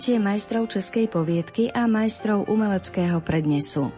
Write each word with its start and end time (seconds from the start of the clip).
Stretnutie 0.00 0.32
majstrov 0.32 0.64
českej 0.64 1.06
poviedky 1.12 1.68
a 1.76 1.84
majstrov 1.84 2.48
umeleckého 2.48 3.20
prednesu. 3.20 3.92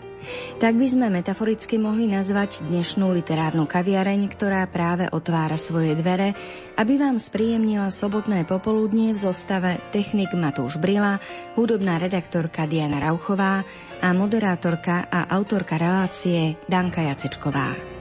Tak 0.59 0.75
by 0.75 0.87
sme 0.91 1.07
metaforicky 1.15 1.79
mohli 1.79 2.11
nazvať 2.11 2.59
dnešnú 2.67 3.15
literárnu 3.15 3.71
kaviareň, 3.71 4.27
ktorá 4.27 4.67
práve 4.67 5.07
otvára 5.15 5.55
svoje 5.55 5.95
dvere, 5.95 6.35
aby 6.75 6.99
vám 6.99 7.23
spríjemnila 7.23 7.87
sobotné 7.95 8.43
popoludnie 8.51 9.15
v 9.15 9.23
zostave 9.23 9.79
technik 9.95 10.35
Matúš 10.35 10.83
Brila, 10.83 11.23
hudobná 11.55 12.03
redaktorka 12.03 12.67
Diana 12.67 12.99
Rauchová 12.99 13.63
a 14.03 14.11
moderátorka 14.11 15.07
a 15.07 15.31
autorka 15.31 15.79
relácie 15.79 16.59
Danka 16.67 17.07
Jacečková. 17.07 17.92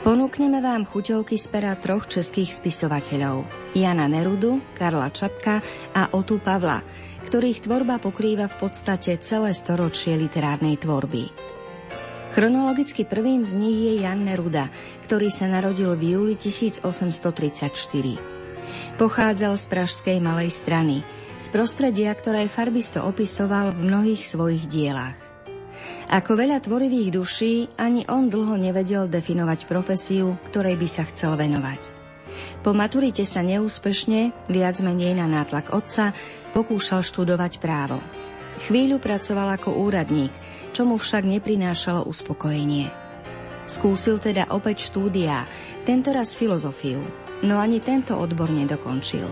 Ponúkneme 0.00 0.64
vám 0.64 0.88
chuťovky 0.88 1.36
z 1.36 1.46
pera 1.52 1.76
troch 1.76 2.08
českých 2.08 2.56
spisovateľov. 2.56 3.44
Jana 3.76 4.08
Nerudu, 4.08 4.64
Karla 4.72 5.12
Čapka 5.12 5.60
a 5.92 6.16
Otu 6.16 6.40
Pavla, 6.40 6.80
ktorých 7.28 7.68
tvorba 7.68 8.00
pokrýva 8.00 8.48
v 8.48 8.64
podstate 8.64 9.20
celé 9.20 9.52
storočie 9.52 10.16
literárnej 10.16 10.80
tvorby. 10.80 11.28
Chronologicky 12.32 13.04
prvým 13.04 13.44
z 13.44 13.60
nich 13.60 13.76
je 13.76 14.00
Jan 14.00 14.24
Neruda, 14.24 14.72
ktorý 15.04 15.28
sa 15.28 15.52
narodil 15.52 15.92
v 15.92 16.16
júli 16.16 16.40
1834. 16.40 18.96
Pochádzal 18.96 19.52
z 19.60 19.64
pražskej 19.68 20.16
malej 20.24 20.48
strany, 20.48 21.04
z 21.36 21.46
prostredia, 21.52 22.08
ktoré 22.16 22.48
farbisto 22.48 23.04
opisoval 23.04 23.76
v 23.76 23.84
mnohých 23.84 24.24
svojich 24.24 24.64
dielach. 24.64 25.19
Ako 26.10 26.34
veľa 26.34 26.58
tvorivých 26.58 27.14
duší, 27.14 27.70
ani 27.78 28.02
on 28.10 28.26
dlho 28.26 28.58
nevedel 28.58 29.06
definovať 29.06 29.70
profesiu, 29.70 30.34
ktorej 30.50 30.74
by 30.74 30.88
sa 30.90 31.06
chcel 31.06 31.38
venovať. 31.38 31.94
Po 32.66 32.74
maturite 32.74 33.22
sa 33.22 33.46
neúspešne, 33.46 34.50
viac 34.50 34.82
menej 34.82 35.14
na 35.14 35.30
nátlak 35.30 35.70
otca, 35.70 36.10
pokúšal 36.50 37.06
študovať 37.06 37.62
právo. 37.62 38.02
Chvíľu 38.66 38.98
pracoval 38.98 39.54
ako 39.54 39.78
úradník, 39.86 40.34
čo 40.74 40.82
mu 40.82 40.98
však 40.98 41.22
neprinášalo 41.30 42.02
uspokojenie. 42.02 42.90
Skúsil 43.70 44.18
teda 44.18 44.50
opäť 44.50 44.90
štúdia, 44.90 45.46
tentoraz 45.86 46.34
filozofiu, 46.34 47.06
no 47.46 47.62
ani 47.62 47.78
tento 47.78 48.18
odbor 48.18 48.50
nedokončil. 48.50 49.30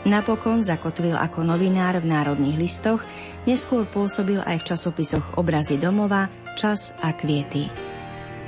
Napokon 0.00 0.64
zakotvil 0.64 1.12
ako 1.12 1.44
novinár 1.44 2.00
v 2.00 2.08
Národných 2.08 2.56
listoch, 2.56 3.04
neskôr 3.44 3.84
pôsobil 3.84 4.40
aj 4.40 4.64
v 4.64 4.66
časopisoch 4.72 5.36
Obrazy 5.36 5.76
domova, 5.76 6.32
Čas 6.56 6.96
a 7.04 7.12
Kviety. 7.12 7.68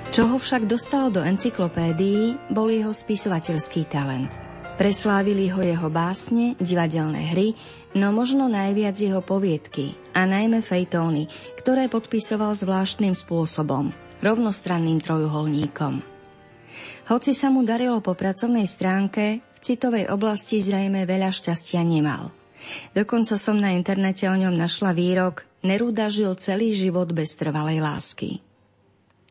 Čo 0.09 0.33
ho 0.33 0.37
však 0.41 0.65
dostalo 0.65 1.13
do 1.13 1.21
encyklopédií, 1.21 2.53
bol 2.53 2.73
jeho 2.73 2.93
spisovateľský 2.93 3.85
talent. 3.89 4.33
Preslávili 4.81 5.53
ho 5.53 5.61
jeho 5.61 5.93
básne, 5.93 6.57
divadelné 6.57 7.37
hry, 7.37 7.53
no 8.01 8.13
možno 8.17 8.49
najviac 8.49 8.97
jeho 8.97 9.21
poviedky 9.21 9.93
a 10.17 10.25
najmä 10.25 10.65
fejtóny, 10.65 11.29
ktoré 11.61 11.93
podpisoval 11.93 12.57
zvláštnym 12.57 13.13
spôsobom, 13.13 13.93
rovnostranným 14.25 15.05
trojuholníkom. 15.05 16.12
Hoci 17.09 17.33
sa 17.37 17.51
mu 17.53 17.63
darilo 17.63 17.99
po 18.01 18.17
pracovnej 18.17 18.65
stránke, 18.69 19.43
citovej 19.63 20.11
oblasti 20.11 20.59
zrejme 20.59 21.05
veľa 21.07 21.31
šťastia 21.31 21.83
nemal. 21.87 22.35
Dokonca 22.95 23.35
som 23.35 23.59
na 23.59 23.75
internete 23.75 24.31
o 24.31 24.37
ňom 24.39 24.55
našla 24.55 24.95
výrok 24.95 25.51
Neruda 25.63 26.11
žil 26.11 26.35
celý 26.43 26.75
život 26.75 27.07
bez 27.15 27.39
trvalej 27.39 27.79
lásky. 27.79 28.43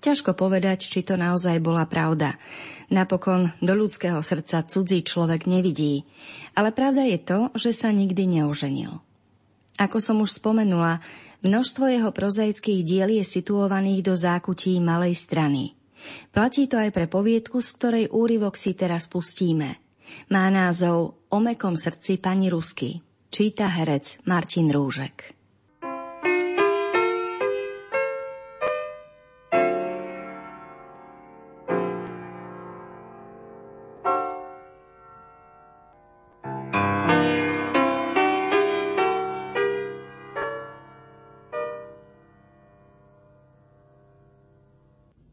Ťažko 0.02 0.34
povedať, 0.34 0.88
či 0.88 1.04
to 1.06 1.20
naozaj 1.20 1.62
bola 1.62 1.86
pravda. 1.86 2.40
Napokon 2.90 3.54
do 3.62 3.76
ľudského 3.78 4.18
srdca 4.24 4.66
cudzí 4.66 5.06
človek 5.06 5.46
nevidí. 5.46 6.08
Ale 6.58 6.74
pravda 6.74 7.06
je 7.06 7.20
to, 7.22 7.40
že 7.54 7.76
sa 7.76 7.94
nikdy 7.94 8.26
neoženil. 8.40 8.98
Ako 9.78 10.02
som 10.02 10.24
už 10.24 10.42
spomenula, 10.42 11.04
množstvo 11.46 11.86
jeho 11.86 12.10
prozaických 12.10 12.82
diel 12.82 13.12
je 13.14 13.26
situovaných 13.28 14.02
do 14.02 14.14
zákutí 14.18 14.80
malej 14.82 15.14
strany. 15.20 15.78
Platí 16.32 16.70
to 16.70 16.80
aj 16.80 16.92
pre 16.94 17.06
poviedku, 17.10 17.60
z 17.60 17.70
ktorej 17.78 18.06
úryvok 18.12 18.56
si 18.56 18.78
teraz 18.78 19.10
pustíme. 19.10 19.82
Má 20.32 20.52
názov 20.52 21.28
O 21.32 21.40
mekom 21.40 21.80
srdci 21.80 22.20
pani 22.20 22.52
Rusky. 22.52 23.00
Číta 23.32 23.72
herec 23.72 24.20
Martin 24.28 24.68
Rúžek. 24.68 25.41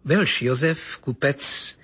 Velš 0.09 0.43
Josef 0.43 0.99
Kupec 0.99 1.77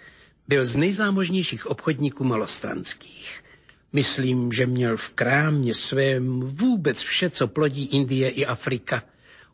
byl 0.48 0.66
z 0.66 0.76
nejzámožnějších 0.76 1.66
obchodníků 1.66 2.24
malostranských. 2.24 3.44
Myslím, 3.92 4.52
že 4.52 4.66
měl 4.66 4.96
v 4.96 5.10
krámě 5.10 5.74
svém 5.74 6.40
vůbec 6.40 6.98
vše, 6.98 7.30
co 7.30 7.48
plodí 7.48 7.84
Indie 7.84 8.30
i 8.30 8.46
Afrika. 8.46 9.02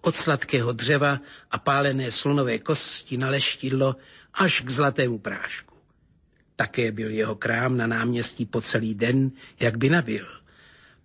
Od 0.00 0.16
sladkého 0.16 0.72
dřeva 0.72 1.20
a 1.50 1.58
pálené 1.58 2.10
slonové 2.10 2.58
kosti 2.58 3.16
na 3.16 3.28
leštidlo 3.30 3.96
až 4.34 4.60
k 4.60 4.70
zlatému 4.70 5.18
prášku. 5.18 5.74
Také 6.56 6.92
byl 6.92 7.10
jeho 7.10 7.34
krám 7.34 7.76
na 7.76 7.86
náměstí 7.86 8.46
po 8.46 8.60
celý 8.60 8.94
den, 8.94 9.30
jak 9.60 9.76
by 9.78 9.90
nabil. 9.90 10.26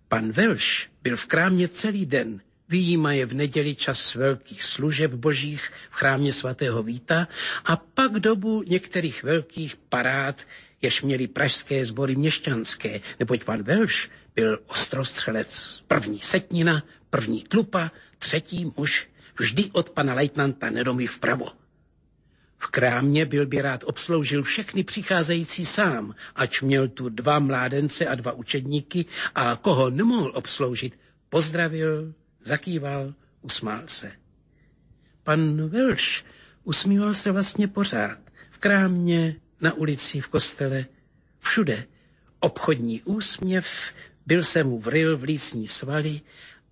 Pan 0.08 0.32
Velš 0.32 0.90
byl 1.02 1.16
v 1.16 1.26
krámě 1.26 1.68
celý 1.68 2.06
den, 2.06 2.40
je 2.68 3.26
v 3.26 3.34
neděli 3.34 3.74
čas 3.74 4.14
velkých 4.14 4.62
služeb 4.62 5.12
božích 5.12 5.72
v 5.90 5.94
chrámě 5.94 6.32
svatého 6.32 6.82
Víta 6.82 7.28
a 7.64 7.76
pak 7.76 8.12
dobu 8.12 8.62
některých 8.66 9.22
velkých 9.22 9.76
parád, 9.76 10.42
jež 10.82 11.02
měli 11.02 11.26
pražské 11.26 11.84
sbory 11.84 12.16
měšťanské, 12.16 13.00
neboť 13.20 13.44
pan 13.44 13.62
Velš 13.62 14.10
byl 14.34 14.58
ostrostřelec. 14.66 15.82
První 15.86 16.20
setnina, 16.20 16.82
první 17.10 17.42
tlupa, 17.42 17.90
třetí 18.18 18.72
muž, 18.76 19.08
vždy 19.38 19.70
od 19.72 19.90
pana 19.90 20.14
lejtnanta 20.14 20.70
Nedomy 20.70 21.06
vpravo. 21.06 21.52
V 22.58 22.66
krámě 22.68 23.26
byl 23.26 23.46
by 23.46 23.62
rád 23.62 23.84
obsloužil 23.84 24.42
všechny 24.42 24.84
přicházející 24.84 25.64
sám, 25.64 26.14
ač 26.34 26.60
měl 26.60 26.88
tu 26.88 27.08
dva 27.08 27.38
mládence 27.38 28.06
a 28.06 28.14
dva 28.14 28.32
učedníky 28.32 29.04
a 29.34 29.56
koho 29.56 29.90
nemohl 29.90 30.32
obsloužit, 30.34 30.98
pozdravil, 31.28 32.14
Zakýval, 32.46 33.14
usmál 33.42 33.82
se. 33.86 34.12
Pan 35.22 35.68
Velš 35.68 36.24
usmíval 36.64 37.14
se 37.14 37.32
vlastně 37.32 37.68
pořád. 37.68 38.18
V 38.50 38.58
krámě, 38.58 39.36
na 39.60 39.72
ulici, 39.72 40.20
v 40.20 40.28
kostele, 40.28 40.86
všude. 41.38 41.84
Obchodní 42.40 43.02
úsměv, 43.02 43.66
byl 44.26 44.44
se 44.44 44.64
mu 44.64 44.78
vryl 44.78 45.18
v 45.18 45.22
lícní 45.22 45.68
svaly 45.68 46.20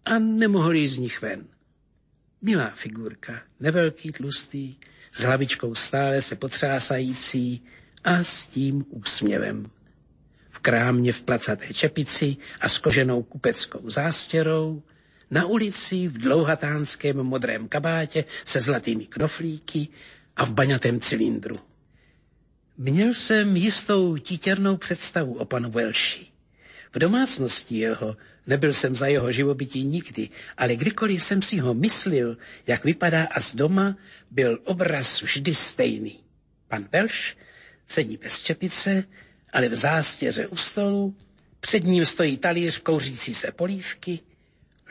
a 0.05 0.19
nemohl 0.19 0.75
jít 0.75 0.89
z 0.89 0.99
nich 0.99 1.23
ven. 1.23 1.45
Milá 2.43 2.71
figurka, 2.71 3.43
nevelký, 3.61 4.13
tlustý, 4.13 4.77
s 5.13 5.23
hlavičkou 5.23 5.75
stále 5.75 6.23
se 6.23 6.37
potřásající 6.37 7.65
a 8.05 8.25
s 8.25 8.47
tím 8.47 8.85
úsměvem. 8.91 9.71
V 10.51 10.59
krámě 10.59 11.13
v 11.13 11.23
placaté 11.23 11.75
čepici 11.75 12.37
a 12.61 12.69
s 12.69 12.79
koženou 12.79 13.23
kupeckou 13.23 13.91
zástěrou, 13.91 14.83
na 15.31 15.47
ulici 15.47 16.09
v 16.09 16.19
dlouhatánském 16.19 17.17
modrém 17.17 17.69
kabátě 17.69 18.25
se 18.45 18.61
zlatými 18.61 19.07
knoflíky 19.07 19.89
a 20.37 20.45
v 20.45 20.53
baňatém 20.53 21.01
cylindru. 21.01 21.57
Měl 22.79 23.15
jsem 23.15 23.57
jistou 23.57 24.17
títěrnou 24.17 24.77
představu 24.77 25.35
o 25.35 25.45
panu 25.45 25.71
Velši. 25.71 26.27
V 26.93 26.99
domácnosti 26.99 27.79
jeho 27.79 28.17
nebyl 28.47 28.73
jsem 28.73 28.97
za 28.97 29.07
jeho 29.07 29.33
živobytí 29.33 29.85
nikdy, 29.85 30.29
ale 30.57 30.77
kdykoliv 30.77 31.23
jsem 31.23 31.43
si 31.43 31.59
ho 31.59 31.75
myslil, 31.75 32.37
jak 32.67 32.85
vypadá 32.85 33.25
a 33.25 33.41
z 33.41 33.55
doma, 33.55 33.97
byl 34.31 34.59
obraz 34.65 35.23
vždy 35.23 35.55
stejný. 35.55 36.21
Pan 36.69 36.89
Velš 36.93 37.37
sedí 37.87 38.17
bez 38.17 38.43
čepice, 38.43 39.05
ale 39.53 39.69
v 39.69 39.75
zástěře 39.75 40.47
u 40.47 40.57
stolu, 40.57 41.17
před 41.61 41.85
ním 41.85 42.07
stojí 42.07 42.37
talíř 42.37 42.79
kouřící 42.79 43.35
se 43.35 43.53
polívky, 43.53 44.21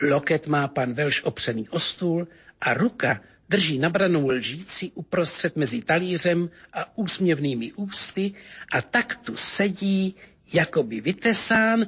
Loket 0.02 0.46
má 0.46 0.68
pan 0.68 0.94
Velš 0.94 1.22
opřený 1.22 1.68
o 1.68 1.80
stůl 1.80 2.28
a 2.60 2.74
ruka 2.74 3.20
drží 3.48 3.78
nabranou 3.78 4.28
lžíci 4.28 4.90
uprostřed 4.94 5.56
mezi 5.56 5.82
talířem 5.82 6.50
a 6.72 6.98
úsměvnými 6.98 7.72
ústy 7.72 8.34
a 8.72 8.82
tak 8.82 9.16
tu 9.16 9.36
sedí, 9.36 10.16
jakoby 10.52 11.00
vytesán 11.00 11.86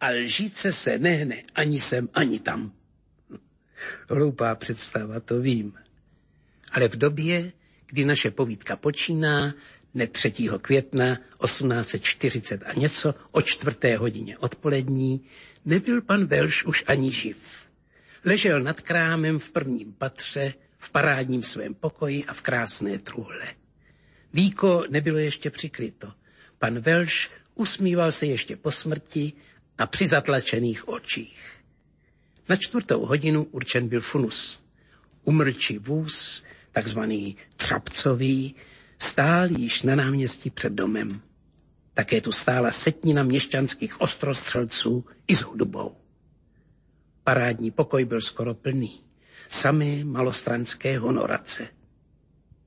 a 0.00 0.08
lžíce 0.10 0.72
se 0.72 0.98
nehne 0.98 1.42
ani 1.54 1.80
sem, 1.80 2.08
ani 2.14 2.38
tam. 2.40 2.72
Hloupá 4.08 4.54
představa, 4.54 5.20
to 5.20 5.40
vím. 5.40 5.74
Ale 6.72 6.88
v 6.88 6.96
době, 6.96 7.52
kdy 7.86 8.04
naše 8.04 8.30
povídka 8.30 8.76
počíná, 8.76 9.54
ne 9.94 10.06
3. 10.06 10.32
května 10.62 11.16
1840 11.44 12.62
a 12.66 12.72
něco 12.72 13.14
o 13.32 13.42
čtvrté 13.42 13.96
hodině 13.96 14.38
odpolední, 14.38 15.20
nebyl 15.64 16.02
pan 16.02 16.26
Velš 16.26 16.64
už 16.64 16.84
ani 16.86 17.12
živ. 17.12 17.68
Ležel 18.24 18.60
nad 18.60 18.80
krámem 18.80 19.38
v 19.38 19.50
prvním 19.50 19.92
patře, 19.92 20.54
v 20.78 20.90
parádním 20.90 21.42
svém 21.42 21.74
pokoji 21.74 22.24
a 22.24 22.32
v 22.32 22.42
krásné 22.42 22.98
truhle. 22.98 23.54
Víko 24.32 24.84
nebylo 24.90 25.18
ještě 25.18 25.50
přikryto. 25.50 26.12
Pan 26.58 26.78
Velš 26.78 27.30
usmíval 27.54 28.12
se 28.12 28.26
ještě 28.26 28.56
po 28.56 28.70
smrti 28.70 29.32
a 29.78 29.86
při 29.86 30.08
zatlačených 30.08 30.88
očích. 30.88 31.50
Na 32.48 32.56
čtvrtou 32.56 33.06
hodinu 33.06 33.44
určen 33.44 33.88
byl 33.88 34.00
funus. 34.00 34.64
Umrčí 35.24 35.78
vůz, 35.78 36.44
takzvaný 36.72 37.36
Třapcový, 37.56 38.54
stál 38.98 39.50
již 39.50 39.82
na 39.82 39.94
náměstí 39.94 40.50
před 40.50 40.72
domem. 40.72 41.20
Také 41.94 42.20
tu 42.20 42.32
stála 42.32 42.72
setnina 42.72 43.22
měšťanských 43.22 44.00
ostrostřelců 44.00 45.04
i 45.26 45.36
s 45.36 45.40
hudbou. 45.42 45.96
Parádní 47.24 47.70
pokoj 47.70 48.04
byl 48.04 48.20
skoro 48.20 48.54
plný. 48.54 49.00
Samé 49.48 50.04
malostranské 50.04 50.98
honorace. 50.98 51.68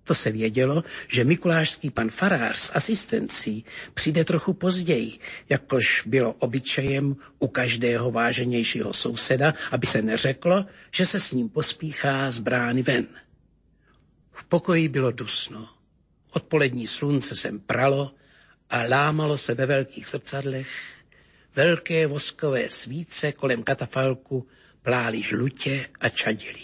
To 0.03 0.15
se 0.15 0.31
vědělo, 0.31 0.83
že 1.07 1.23
mikulášský 1.23 1.89
pan 1.89 2.09
farář 2.09 2.57
s 2.57 2.75
asistencí 2.75 3.65
přijde 3.93 4.25
trochu 4.25 4.53
později, 4.53 5.19
jakož 5.49 6.03
bylo 6.05 6.33
obyčejem 6.33 7.15
u 7.39 7.47
každého 7.47 8.11
váženějšího 8.11 8.93
souseda, 8.93 9.53
aby 9.71 9.87
se 9.87 10.01
neřeklo, 10.01 10.65
že 10.91 11.05
se 11.05 11.19
s 11.19 11.31
ním 11.31 11.49
pospíchá 11.49 12.31
z 12.31 12.39
brány 12.39 12.83
ven. 12.83 13.07
V 14.31 14.43
pokoji 14.43 14.89
bylo 14.89 15.11
dusno. 15.11 15.69
Odpolední 16.31 16.87
slunce 16.87 17.35
sem 17.35 17.59
pralo 17.59 18.11
a 18.69 18.83
lámalo 18.83 19.37
se 19.37 19.53
ve 19.53 19.65
velkých 19.65 20.07
zrcadlech. 20.07 20.93
Velké 21.55 22.07
voskové 22.07 22.69
svíce 22.69 23.31
kolem 23.31 23.63
katafalku 23.63 24.47
plály 24.81 25.21
žlutě 25.21 25.89
a 25.99 26.09
čadili. 26.09 26.61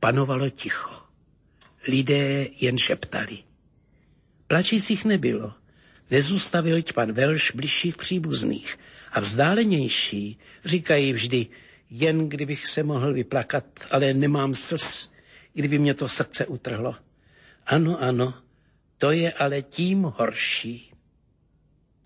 Panovalo 0.00 0.50
ticho. 0.50 1.02
Lidé 1.88 2.48
jen 2.60 2.78
šeptali. 2.78 3.38
Plačících 4.46 5.04
nebylo. 5.04 5.54
Nezůstavil 6.10 6.82
pan 6.94 7.12
Velš 7.12 7.50
bližších 7.50 7.96
příbuzných 7.96 8.78
a 9.12 9.20
vzdálenější 9.20 10.38
říkají 10.64 11.12
vždy, 11.12 11.46
jen 11.90 12.28
kdybych 12.28 12.66
se 12.66 12.82
mohl 12.82 13.12
vyplakat, 13.12 13.64
ale 13.90 14.14
nemám 14.14 14.54
slz, 14.54 15.10
kdyby 15.54 15.78
mě 15.78 15.94
to 15.94 16.08
srdce 16.08 16.46
utrhlo. 16.46 16.94
Ano, 17.66 18.02
ano, 18.02 18.34
to 18.98 19.12
je 19.12 19.32
ale 19.32 19.62
tím 19.62 20.02
horší. 20.02 20.92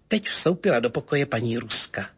Teď 0.09 0.29
vstoupila 0.29 0.81
do 0.81 0.91
pokoje 0.91 1.27
paní 1.27 1.59
Ruska. 1.59 2.11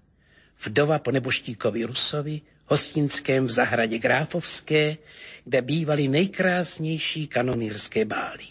Vdova 0.64 0.98
po 0.98 1.10
neboštíkovi 1.10 1.84
Rusovi, 1.84 2.40
hostinském 2.66 3.46
v 3.46 3.50
zahradě 3.50 3.98
Gráfovské, 3.98 4.96
kde 5.44 5.62
bývaly 5.62 6.08
nejkrásnější 6.08 7.26
kanonýrské 7.28 8.04
bály. 8.04 8.44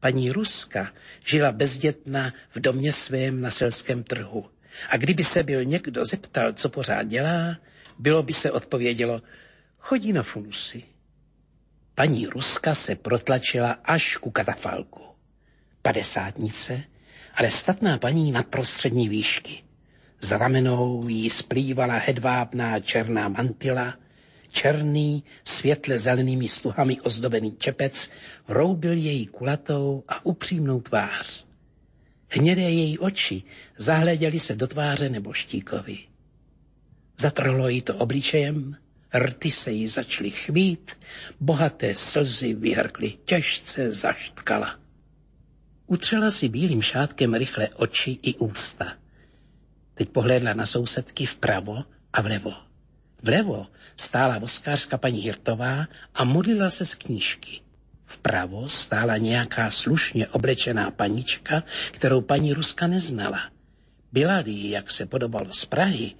Paní 0.00 0.32
Ruska 0.32 0.92
žila 1.24 1.52
bezdětna 1.52 2.32
v 2.54 2.60
domě 2.60 2.92
svém 2.92 3.40
na 3.40 3.50
selském 3.50 4.02
trhu. 4.02 4.50
A 4.88 4.96
kdyby 4.96 5.24
se 5.24 5.42
byl 5.42 5.64
někdo 5.64 6.04
zeptal, 6.04 6.52
co 6.52 6.68
pořád 6.68 7.02
dělá, 7.02 7.56
bylo 7.98 8.22
by 8.22 8.32
se 8.32 8.52
odpovědělo, 8.52 9.22
chodí 9.78 10.12
na 10.12 10.22
funusy. 10.22 10.82
Paní 11.94 12.26
Ruska 12.26 12.74
se 12.74 12.94
protlačila 12.94 13.70
až 13.70 14.16
ku 14.16 14.30
katafalku. 14.30 15.07
Padesátnice, 15.88 16.82
ale 17.34 17.50
statná 17.50 17.98
paní 17.98 18.32
nadprostřední 18.32 19.08
výšky. 19.08 19.62
Z 20.20 20.32
ramenou 20.32 21.08
jí 21.08 21.30
splývala 21.30 21.94
hedvábná 21.94 22.80
černá 22.80 23.28
mantila, 23.28 23.94
černý, 24.50 25.24
světle 25.44 25.98
zelenými 25.98 26.48
sluhami 26.48 27.00
ozdobený 27.00 27.56
čepec 27.58 28.10
roubil 28.48 28.92
její 28.92 29.26
kulatou 29.26 30.04
a 30.08 30.26
upřímnou 30.26 30.80
tvář. 30.80 31.46
Hnědé 32.28 32.70
její 32.70 32.98
oči 32.98 33.42
zahleděly 33.78 34.38
se 34.38 34.56
do 34.56 34.66
tváře 34.66 35.08
neboštíkovi. 35.08 35.98
Zatrhlo 37.18 37.68
jí 37.68 37.82
to 37.82 37.96
obličejem, 37.96 38.76
rty 39.18 39.50
se 39.50 39.70
jí 39.70 39.88
začaly 39.88 40.30
chvít, 40.30 40.92
bohaté 41.40 41.94
slzy 41.94 42.54
vyhrkly, 42.54 43.12
těžce 43.24 43.92
zaštkala. 43.92 44.87
Utřela 45.90 46.30
si 46.30 46.48
bílým 46.48 46.82
šátkem 46.82 47.34
rychle 47.34 47.68
oči 47.68 48.18
i 48.22 48.34
ústa. 48.34 48.92
Teď 49.94 50.08
pohlédla 50.08 50.54
na 50.54 50.66
sousedky 50.66 51.26
vpravo 51.26 51.84
a 52.12 52.20
vlevo. 52.20 52.52
Vlevo 53.22 53.66
stála 53.96 54.38
voskářka 54.38 54.98
paní 54.98 55.18
Hirtová 55.18 55.86
a 56.14 56.24
modlila 56.24 56.70
se 56.70 56.86
z 56.86 56.94
knížky. 56.94 57.60
Vpravo 58.04 58.68
stála 58.68 59.16
nějaká 59.16 59.70
slušně 59.70 60.28
oblečená 60.28 60.90
panička, 60.90 61.62
kterou 61.90 62.20
paní 62.20 62.52
Ruska 62.52 62.86
neznala. 62.86 63.50
byla 64.12 64.42
jak 64.46 64.90
se 64.90 65.06
podobalo 65.06 65.52
z 65.52 65.64
Prahy, 65.64 66.14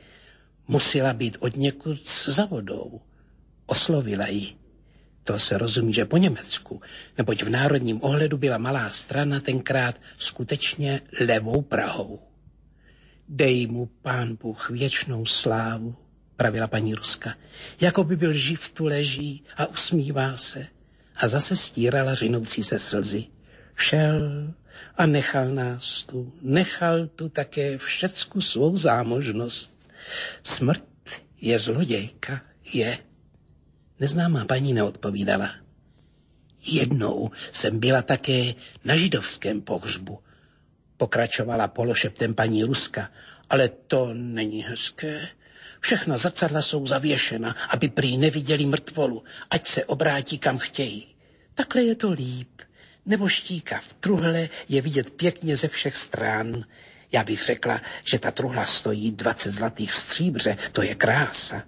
musela 0.69 1.13
být 1.13 1.37
od 1.41 1.57
někud 1.57 2.07
za 2.25 2.45
vodou. 2.45 3.01
Oslovila 3.67 4.27
ji. 4.27 4.58
To 5.29 5.39
se 5.39 5.59
rozumí, 5.59 5.93
že 5.93 6.05
po 6.05 6.17
Německu, 6.17 6.81
neboť 7.19 7.43
v 7.43 7.49
národním 7.49 8.05
ohledu 8.05 8.39
byla 8.39 8.59
malá 8.59 8.91
strana 8.91 9.41
tenkrát 9.41 10.01
skutečně 10.19 11.01
levou 11.21 11.63
Prahou. 11.63 12.21
Dej 13.29 13.67
mu, 13.67 13.87
pán 13.87 14.37
Bůh, 14.37 14.71
věčnou 14.71 15.27
slávu, 15.27 15.97
pravila 16.37 16.67
paní 16.67 16.95
Ruska, 16.95 17.35
jako 17.81 18.05
by 18.05 18.17
byl 18.17 18.33
živ 18.33 18.69
tu 18.69 18.85
leží 18.85 19.45
a 19.57 19.67
usmívá 19.67 20.37
se. 20.37 20.67
A 21.17 21.29
zase 21.29 21.57
stírala 21.57 22.15
řinoucí 22.15 22.63
se 22.63 22.79
slzy. 22.79 23.25
Šel 23.77 24.49
a 24.97 25.07
nechal 25.07 25.49
nás 25.49 26.03
tu, 26.03 26.33
nechal 26.43 27.07
tu 27.07 27.29
také 27.29 27.79
všecku 27.79 28.41
svou 28.41 28.77
zámožnost. 28.77 29.89
Smrt 30.43 30.85
je 31.41 31.59
zlodějka, 31.59 32.41
je. 32.73 32.99
Neznámá 34.01 34.45
paní 34.45 34.73
neodpovídala. 34.73 35.55
Jednou 36.67 37.31
jsem 37.53 37.79
byla 37.79 38.03
také 38.03 38.55
na 38.85 38.97
židovském 38.97 39.61
pohřbu. 39.61 40.19
Pokračovala 40.97 41.69
pološeptem 41.69 42.35
paní 42.35 42.65
Ruska, 42.65 43.11
ale 43.51 43.69
to 43.69 44.15
není 44.15 44.63
hezké. 44.63 45.29
Všechna 45.81 46.17
zrcadla 46.17 46.63
jsou 46.63 46.87
zavěšena, 46.87 47.57
aby 47.71 47.89
prý 47.89 48.19
neviděli 48.19 48.67
mrtvolu, 48.67 49.25
ať 49.51 49.69
se 49.69 49.85
obrátí 49.85 50.39
kam 50.39 50.59
chtějí. 50.59 51.07
Takhle 51.55 51.83
je 51.83 51.95
to 51.95 52.11
líp. 52.11 52.49
Nebo 53.07 53.29
štíka 53.29 53.81
v 53.81 53.95
truhle 53.95 54.49
je 54.69 54.83
vidět 54.83 55.11
pěkně 55.11 55.57
ze 55.57 55.69
všech 55.69 55.97
stran. 55.97 56.65
Já 57.13 57.25
bych 57.25 57.45
řekla, 57.45 57.81
že 58.05 58.19
ta 58.19 58.31
truhla 58.31 58.67
stojí 58.67 59.13
20 59.13 59.51
zlatých 59.53 59.93
v 59.93 59.97
stříbře, 59.97 60.57
to 60.73 60.83
je 60.83 60.95
krása. 60.95 61.63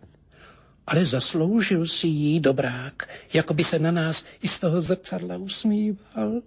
Ale 0.91 1.05
zasloužil 1.05 1.87
si 1.87 2.07
jí 2.07 2.41
dobrák, 2.41 3.09
jako 3.33 3.55
by 3.55 3.65
se 3.65 3.79
na 3.79 3.91
nás 3.91 4.27
i 4.43 4.49
z 4.49 4.61
toho 4.61 4.83
zrcadla 4.83 5.37
usmíval. 5.37 6.43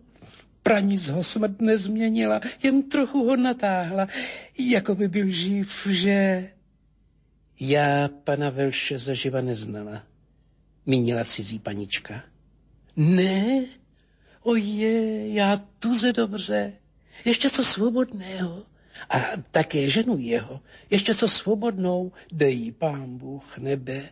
Pranic 0.63 1.07
ho 1.07 1.23
smrt 1.23 1.61
nezměnila, 1.61 2.41
jen 2.63 2.83
trochu 2.83 3.25
ho 3.25 3.35
natáhla, 3.35 4.07
jako 4.59 4.95
by 4.95 5.07
byl 5.07 5.29
živ, 5.29 5.87
že... 5.89 6.49
Já 7.59 8.07
pana 8.07 8.49
Velše 8.49 8.97
zaživa 8.97 9.41
neznala, 9.41 10.03
mínila 10.85 11.25
cizí 11.25 11.59
panička. 11.59 12.23
Ne, 12.95 13.65
oje, 14.41 15.27
já 15.33 15.61
tuze 15.79 16.13
dobře, 16.13 16.73
ještě 17.25 17.49
co 17.49 17.63
svobodného. 17.63 18.65
A 19.09 19.17
také 19.51 19.89
ženu 19.89 20.17
jeho, 20.17 20.59
ještě 20.89 21.15
co 21.15 21.27
svobodnou, 21.27 22.11
dej 22.31 22.71
pán 22.71 23.17
Bůh 23.17 23.57
nebe. 23.57 24.09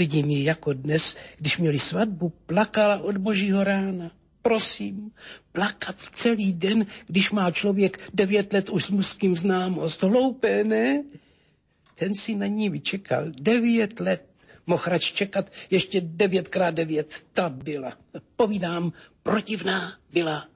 Vidím 0.00 0.30
ji 0.30 0.44
jako 0.44 0.72
dnes, 0.72 1.16
když 1.36 1.58
měli 1.58 1.78
svatbu, 1.78 2.32
plakala 2.46 2.98
od 2.98 3.16
božího 3.18 3.64
rána. 3.64 4.10
Prosím, 4.42 5.10
plakat 5.52 5.96
celý 6.14 6.52
den, 6.52 6.86
když 7.06 7.30
má 7.30 7.50
člověk 7.50 8.00
devět 8.14 8.52
let 8.52 8.68
už 8.70 8.84
s 8.84 8.90
mužským 8.90 9.36
známost. 9.36 10.02
Hloupé, 10.02 10.64
ne? 10.64 11.04
Ten 11.94 12.14
si 12.14 12.34
na 12.34 12.46
ní 12.46 12.68
vyčekal 12.70 13.24
devět 13.28 14.00
let. 14.00 14.24
Mohl 14.66 14.98
čekat 14.98 15.52
ještě 15.70 16.00
devětkrát 16.00 16.74
devět. 16.74 17.14
Ta 17.32 17.48
byla, 17.48 17.92
povídám, 18.36 18.92
protivná 19.22 19.92
byla. 20.12 20.48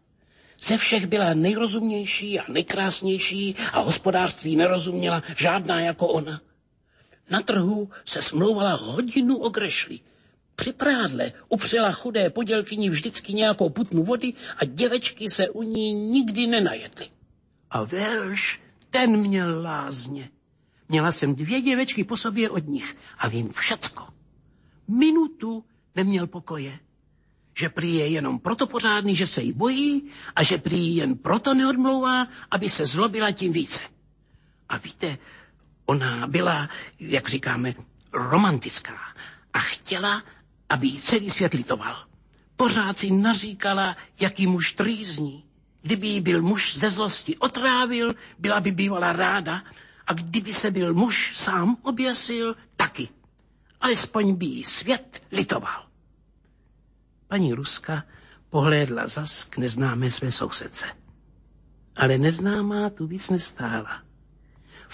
Ze 0.63 0.77
všech 0.79 1.07
byla 1.07 1.35
nejrozumnější 1.35 2.41
a 2.41 2.53
nejkrásnější 2.53 3.57
a 3.73 3.81
hospodářství 3.81 4.57
nerozuměla 4.57 5.23
žádná 5.37 5.81
jako 5.81 6.07
ona. 6.07 6.41
Na 7.31 7.41
trhu 7.43 7.91
se 8.05 8.23
smlouvala 8.23 8.75
hodinu 8.75 9.37
o 9.37 9.49
grešli. 9.49 10.01
Při 10.57 10.73
prádle 10.73 11.33
upřela 11.49 11.93
chudé 11.93 12.31
podělkyni 12.31 12.91
vždycky 12.91 13.33
nějakou 13.33 13.71
putnu 13.71 14.05
vody 14.05 14.33
a 14.57 14.65
děvečky 14.65 15.31
se 15.31 15.49
u 15.49 15.63
ní 15.63 15.93
nikdy 15.95 16.47
nenajedly. 16.47 17.09
A 17.71 17.85
Velš, 17.85 18.61
ten 18.91 19.17
měl 19.21 19.63
lázně. 19.63 20.31
Měla 20.89 21.13
jsem 21.13 21.35
dvě 21.35 21.61
děvečky 21.61 22.05
po 22.05 22.17
sobě 22.17 22.51
od 22.51 22.69
nich 22.69 22.97
a 23.19 23.29
vím 23.29 23.49
všecko. 23.49 24.07
Minutu 24.89 25.65
neměl 25.95 26.27
pokoje. 26.27 26.79
Že 27.59 27.69
prý 27.69 27.95
je 27.95 28.09
jenom 28.09 28.39
proto 28.39 28.67
pořádný, 28.67 29.17
že 29.17 29.27
se 29.27 29.43
jí 29.43 29.53
bojí 29.53 30.11
a 30.37 30.43
že 30.43 30.59
prý 30.59 30.97
jen 30.97 31.19
proto 31.19 31.55
neodmlouvá, 31.55 32.29
aby 32.51 32.69
se 32.71 32.87
zlobila 32.87 33.31
tím 33.31 33.53
více. 33.53 33.83
A 34.69 34.79
víte, 34.79 35.19
ona 35.87 36.27
byla, 36.27 36.69
jak 37.01 37.29
říkáme, 37.29 37.75
romantická 38.13 38.99
a 39.53 39.59
chtěla, 39.59 40.23
aby 40.69 40.87
jí 40.87 40.99
celý 41.01 41.31
svět 41.31 41.55
litoval. 41.55 42.07
Pořád 42.57 42.99
si 42.99 43.11
naříkala, 43.11 43.97
jaký 44.21 44.47
muž 44.47 44.73
trýzní. 44.73 45.45
Kdyby 45.83 46.07
jí 46.07 46.21
byl 46.21 46.43
muž 46.43 46.79
ze 46.79 46.91
zlosti 46.91 47.37
otrávil, 47.37 48.15
byla 48.39 48.61
by 48.61 48.71
bývala 48.71 49.13
ráda, 49.13 49.63
a 50.07 50.13
kdyby 50.13 50.55
se 50.55 50.71
byl 50.71 50.95
muž 50.95 51.33
sám 51.37 51.77
oběsil, 51.83 52.57
taky. 52.77 53.09
Alespoň 53.81 54.35
by 54.35 54.47
jí 54.47 54.65
svět 54.65 55.23
litoval. 55.33 55.87
Paní 57.29 57.55
Ruska 57.55 58.05
pohlédla 58.51 59.09
zas 59.09 59.45
k 59.45 59.59
neznámé 59.59 60.11
své 60.11 60.33
sousedce. 60.33 60.87
Ale 61.97 62.19
neznámá 62.19 62.91
tu 62.91 63.07
víc 63.07 63.31
nestála. 63.31 64.03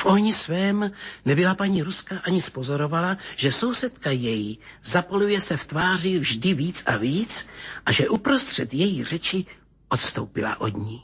V 0.01 0.07
ohni 0.07 0.33
svém 0.33 0.91
nebyla 1.25 1.55
paní 1.55 1.83
Ruska 1.83 2.19
ani 2.25 2.41
spozorovala, 2.43 3.17
že 3.37 3.53
sousedka 3.53 4.11
její 4.11 4.59
zapoluje 4.85 5.41
se 5.41 5.57
v 5.57 5.65
tváři 5.65 6.19
vždy 6.19 6.55
víc 6.55 6.83
a 6.87 6.97
víc 6.97 7.47
a 7.87 7.93
že 7.93 8.09
uprostřed 8.09 8.75
její 8.75 9.05
řeči 9.05 9.47
odstoupila 9.89 10.61
od 10.61 10.77
ní. 10.77 11.03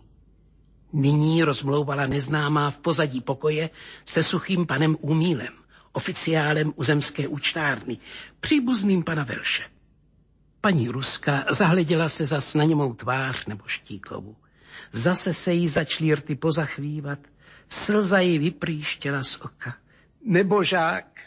Nyní 0.93 1.45
rozmlouvala 1.45 2.07
neznámá 2.07 2.71
v 2.71 2.79
pozadí 2.79 3.21
pokoje 3.21 3.71
se 4.05 4.23
suchým 4.23 4.67
panem 4.67 4.97
Úmílem, 5.00 5.53
oficiálem 5.93 6.73
uzemské 6.76 7.29
účtárny, 7.29 7.99
příbuzným 8.41 9.05
pana 9.05 9.25
Velše. 9.25 9.65
Paní 10.61 10.88
Ruska 10.88 11.45
zahleděla 11.50 12.09
se 12.09 12.26
zas 12.26 12.55
na 12.55 12.65
němou 12.65 12.95
tvář 12.95 13.47
nebo 13.47 13.65
štíkovu. 13.67 14.37
Zase 14.93 15.35
se 15.35 15.53
jí 15.53 15.69
začaly 15.69 16.15
rty 16.15 16.35
pozachvívat, 16.35 17.19
slza 17.69 18.21
jí 18.21 18.39
vyprýštěla 18.39 19.25
z 19.25 19.37
oka. 19.41 19.75
Nebožák, 20.25 21.21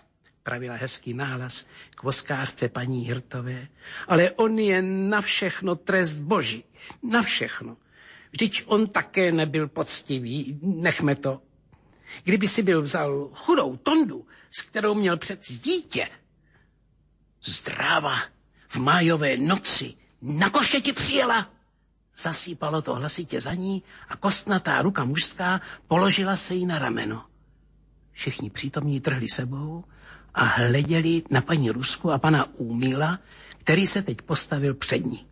pravila 0.43 0.75
hezký 0.75 1.13
náhlas 1.13 1.67
k 1.95 2.03
voskářce 2.03 2.69
paní 2.69 3.05
Hirtové, 3.05 3.67
ale 4.07 4.31
on 4.31 4.59
je 4.59 4.81
na 4.81 5.21
všechno 5.21 5.75
trest 5.75 6.19
boží, 6.19 6.63
na 7.03 7.21
všechno. 7.21 7.77
Vždyť 8.31 8.63
on 8.65 8.87
také 8.87 9.31
nebyl 9.31 9.67
poctivý, 9.67 10.59
nechme 10.61 11.15
to. 11.15 11.41
Kdyby 12.23 12.47
si 12.47 12.63
byl 12.63 12.81
vzal 12.81 13.29
chudou 13.33 13.77
tondu, 13.77 14.27
s 14.51 14.61
kterou 14.61 14.93
měl 14.95 15.17
před 15.17 15.45
dítě, 15.51 16.09
zdráva 17.43 18.15
v 18.67 18.75
májové 18.75 19.37
noci 19.37 19.93
na 20.21 20.49
košeti 20.49 20.93
přijela. 20.93 21.53
Zasýpalo 22.19 22.81
to 22.81 22.95
hlasitě 22.95 23.41
za 23.41 23.53
ní 23.53 23.83
a 24.09 24.15
kostnatá 24.15 24.81
ruka 24.81 25.05
mužská 25.05 25.61
položila 25.87 26.35
se 26.35 26.55
jí 26.55 26.65
na 26.65 26.79
rameno. 26.79 27.25
Všichni 28.11 28.49
přítomní 28.49 28.99
trhli 28.99 29.29
sebou 29.29 29.83
a 30.33 30.43
hleděli 30.43 31.23
na 31.29 31.41
paní 31.41 31.71
Rusku 31.71 32.11
a 32.11 32.17
pana 32.19 32.53
Úmila, 32.53 33.19
který 33.57 33.87
se 33.87 34.01
teď 34.01 34.21
postavil 34.21 34.73
před 34.73 35.05
ní. 35.05 35.25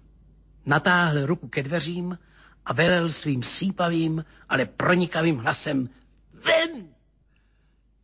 Natáhl 0.65 1.25
ruku 1.25 1.47
ke 1.47 1.63
dveřím 1.63 2.17
a 2.65 2.73
velel 2.73 3.09
svým 3.09 3.43
sípavým, 3.43 4.25
ale 4.49 4.65
pronikavým 4.65 5.37
hlasem 5.37 5.89
Ven! 6.33 6.87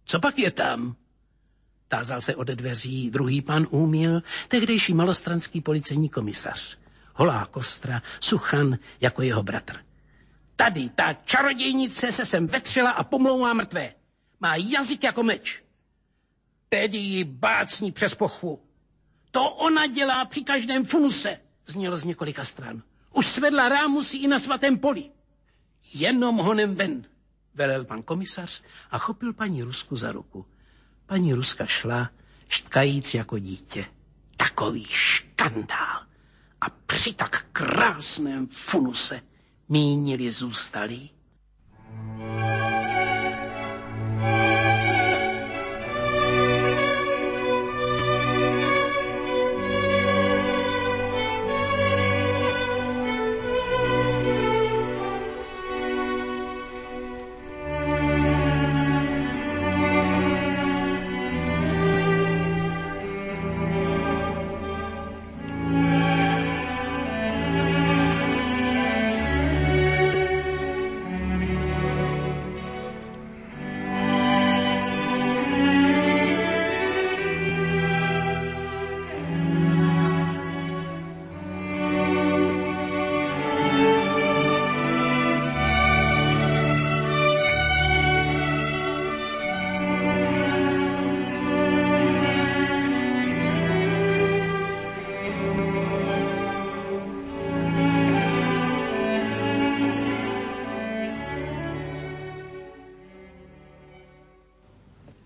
Co 0.05 0.19
pak 0.19 0.39
je 0.39 0.51
tam? 0.51 0.95
Tázal 1.87 2.21
se 2.21 2.35
ode 2.35 2.55
dveří 2.55 3.09
druhý 3.09 3.41
pan 3.41 3.67
Úmil, 3.69 4.23
tehdejší 4.47 4.93
malostranský 4.93 5.61
policejní 5.61 6.09
komisař. 6.09 6.82
Holá 7.13 7.45
kostra, 7.45 8.01
suchan 8.19 8.77
jako 9.01 9.21
jeho 9.21 9.43
bratr. 9.43 9.85
Tady 10.55 10.89
ta 10.89 11.13
čarodějnice 11.13 12.11
se 12.11 12.25
sem 12.25 12.47
vetřela 12.47 12.91
a 12.91 13.03
pomlouvá 13.03 13.53
mrtvé. 13.53 13.93
Má 14.39 14.55
jazyk 14.55 15.03
jako 15.03 15.23
meč. 15.23 15.63
Tedy 16.69 16.97
ji 16.97 17.23
bácní 17.23 17.91
přes 17.91 18.15
pochvu. 18.15 18.61
To 19.31 19.49
ona 19.51 19.87
dělá 19.87 20.25
při 20.25 20.43
každém 20.43 20.85
funuse, 20.85 21.39
znělo 21.65 21.97
z 21.97 22.03
několika 22.03 22.45
stran. 22.45 22.83
Už 23.13 23.25
svedla 23.27 23.69
rámusy 23.69 24.17
i 24.17 24.27
na 24.27 24.39
svatém 24.39 24.79
poli. 24.79 25.09
Jenom 25.93 26.37
honem 26.37 26.75
ven, 26.75 27.05
velel 27.55 27.85
pan 27.85 28.03
komisař 28.03 28.61
a 28.91 28.97
chopil 28.97 29.33
paní 29.33 29.63
Rusku 29.63 29.95
za 29.95 30.11
ruku. 30.11 30.45
Paní 31.05 31.33
Ruska 31.33 31.65
šla, 31.65 32.09
štkajíc 32.47 33.13
jako 33.13 33.39
dítě. 33.39 33.85
Takový 34.37 34.85
škandál. 34.89 35.92
A 36.63 36.69
při 36.85 37.13
tak 37.13 37.45
krásném 37.51 38.47
funuse 38.47 39.21
mínili 39.69 40.31
zůstalí. 40.31 41.11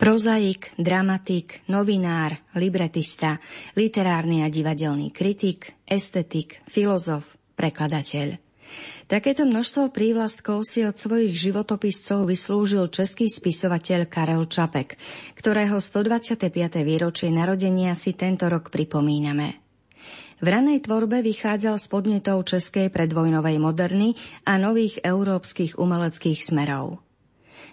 Prozaik, 0.08 0.72
dramatik, 0.80 1.68
novinár, 1.68 2.32
libretista, 2.56 3.44
literárny 3.76 4.40
a 4.40 4.48
divadelný 4.48 5.12
kritik, 5.12 5.76
estetik, 5.84 6.64
filozof, 6.64 7.36
prekladateľ. 7.60 8.40
Takéto 9.12 9.44
množstvo 9.44 9.92
prívlastkov 9.92 10.64
si 10.64 10.88
od 10.88 10.96
svojich 10.96 11.36
životopiscov 11.36 12.24
vyslúžil 12.24 12.88
český 12.88 13.28
spisovateľ 13.28 14.08
Karel 14.08 14.48
Čapek, 14.48 14.96
ktorého 15.36 15.76
125. 15.76 16.56
výročie 16.88 17.28
narodenia 17.28 17.92
si 17.92 18.16
tento 18.16 18.48
rok 18.48 18.72
pripomíname. 18.72 19.60
V 20.40 20.48
ranej 20.48 20.88
tvorbe 20.88 21.20
vychádzal 21.20 21.76
z 21.76 21.86
podnetov 21.92 22.48
českej 22.48 22.88
predvojnovej 22.96 23.60
moderny 23.60 24.16
a 24.48 24.56
nových 24.56 25.04
európskych 25.04 25.76
umeleckých 25.76 26.40
smerov. 26.40 27.04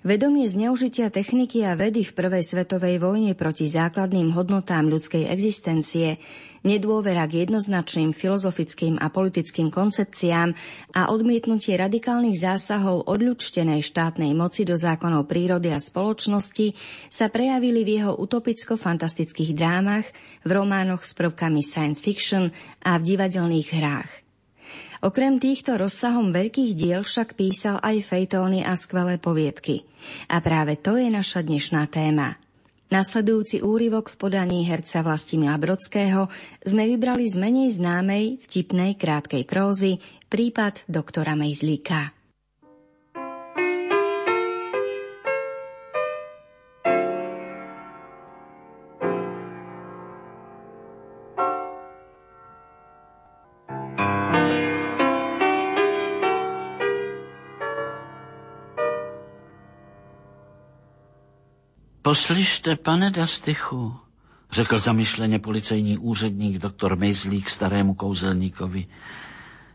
Vedomie 0.04 0.44
zneužitia 0.44 1.08
techniky 1.08 1.64
a 1.64 1.72
vedy 1.72 2.04
v 2.04 2.12
prvej 2.12 2.44
svetovej 2.44 3.00
vojne 3.00 3.32
proti 3.32 3.64
základným 3.64 4.36
hodnotám 4.36 4.84
ľudskej 4.92 5.32
existencie, 5.32 6.20
nedôvera 6.60 7.24
k 7.24 7.48
jednoznačným 7.48 8.12
filozofickým 8.12 9.00
a 9.00 9.08
politickým 9.08 9.72
koncepciám 9.72 10.52
a 10.92 11.08
odmietnutie 11.08 11.80
radikálnych 11.80 12.36
zásahov 12.36 13.08
odľučtenej 13.08 13.80
štátnej 13.80 14.36
moci 14.36 14.68
do 14.68 14.76
zákonov 14.76 15.24
prírody 15.24 15.72
a 15.72 15.80
spoločnosti 15.80 16.76
sa 17.08 17.32
prejavili 17.32 17.80
v 17.80 18.04
jeho 18.04 18.12
utopicko-fantastických 18.12 19.56
drámach, 19.56 20.04
v 20.44 20.50
románoch 20.52 21.00
s 21.00 21.16
prvkami 21.16 21.64
science 21.64 22.04
fiction 22.04 22.52
a 22.84 23.00
v 23.00 23.08
divadelných 23.08 23.68
hrách. 23.72 24.23
Okrem 25.04 25.36
týchto 25.36 25.76
rozsahom 25.76 26.32
veľkých 26.32 26.72
diel 26.72 27.04
však 27.04 27.36
písal 27.36 27.76
aj 27.84 28.08
fejtóny 28.08 28.64
a 28.64 28.72
skvelé 28.72 29.20
poviedky. 29.20 29.84
A 30.32 30.40
práve 30.40 30.80
to 30.80 30.96
je 30.96 31.12
naša 31.12 31.44
dnešná 31.44 31.84
téma. 31.92 32.40
Nasledujúci 32.88 33.60
úryvok 33.60 34.08
v 34.08 34.16
podaní 34.16 34.64
herca 34.64 35.04
Vlastimila 35.04 35.60
Brodského 35.60 36.32
sme 36.64 36.88
vybrali 36.88 37.28
z 37.28 37.36
menej 37.36 37.76
známej, 37.76 38.40
vtipnej, 38.48 38.96
krátkej 38.96 39.44
prózy 39.44 40.00
prípad 40.32 40.88
doktora 40.88 41.36
Mejzlíka. 41.36 42.13
Poslyšte, 62.04 62.76
pane 62.76 63.10
Dastychu, 63.10 63.96
řekl 64.52 64.78
zamyšleně 64.78 65.38
policejní 65.38 65.98
úředník 65.98 66.58
doktor 66.58 66.96
Mejzlík 66.96 67.48
starému 67.48 67.94
kouzelníkovi. 67.94 68.86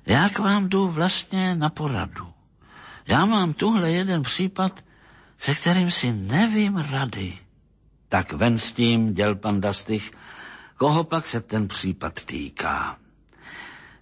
Jak 0.06 0.40
vám 0.40 0.70
jdu 0.70 0.88
vlastně 0.88 1.56
na 1.56 1.70
poradu? 1.70 2.28
Já 3.08 3.26
mám 3.26 3.54
tuhle 3.54 3.92
jeden 3.92 4.24
případ, 4.24 4.84
se 5.38 5.56
kterým 5.56 5.92
si 5.92 6.12
nevím 6.14 6.78
rady. 6.78 7.38
Tak 8.10 8.34
ven 8.34 8.58
s 8.58 8.74
tím, 8.74 9.14
děl 9.14 9.36
pan 9.36 9.62
Dastych, 9.62 10.12
koho 10.78 11.04
pak 11.04 11.28
se 11.28 11.42
ten 11.42 11.68
případ 11.68 12.26
týká. 12.26 12.98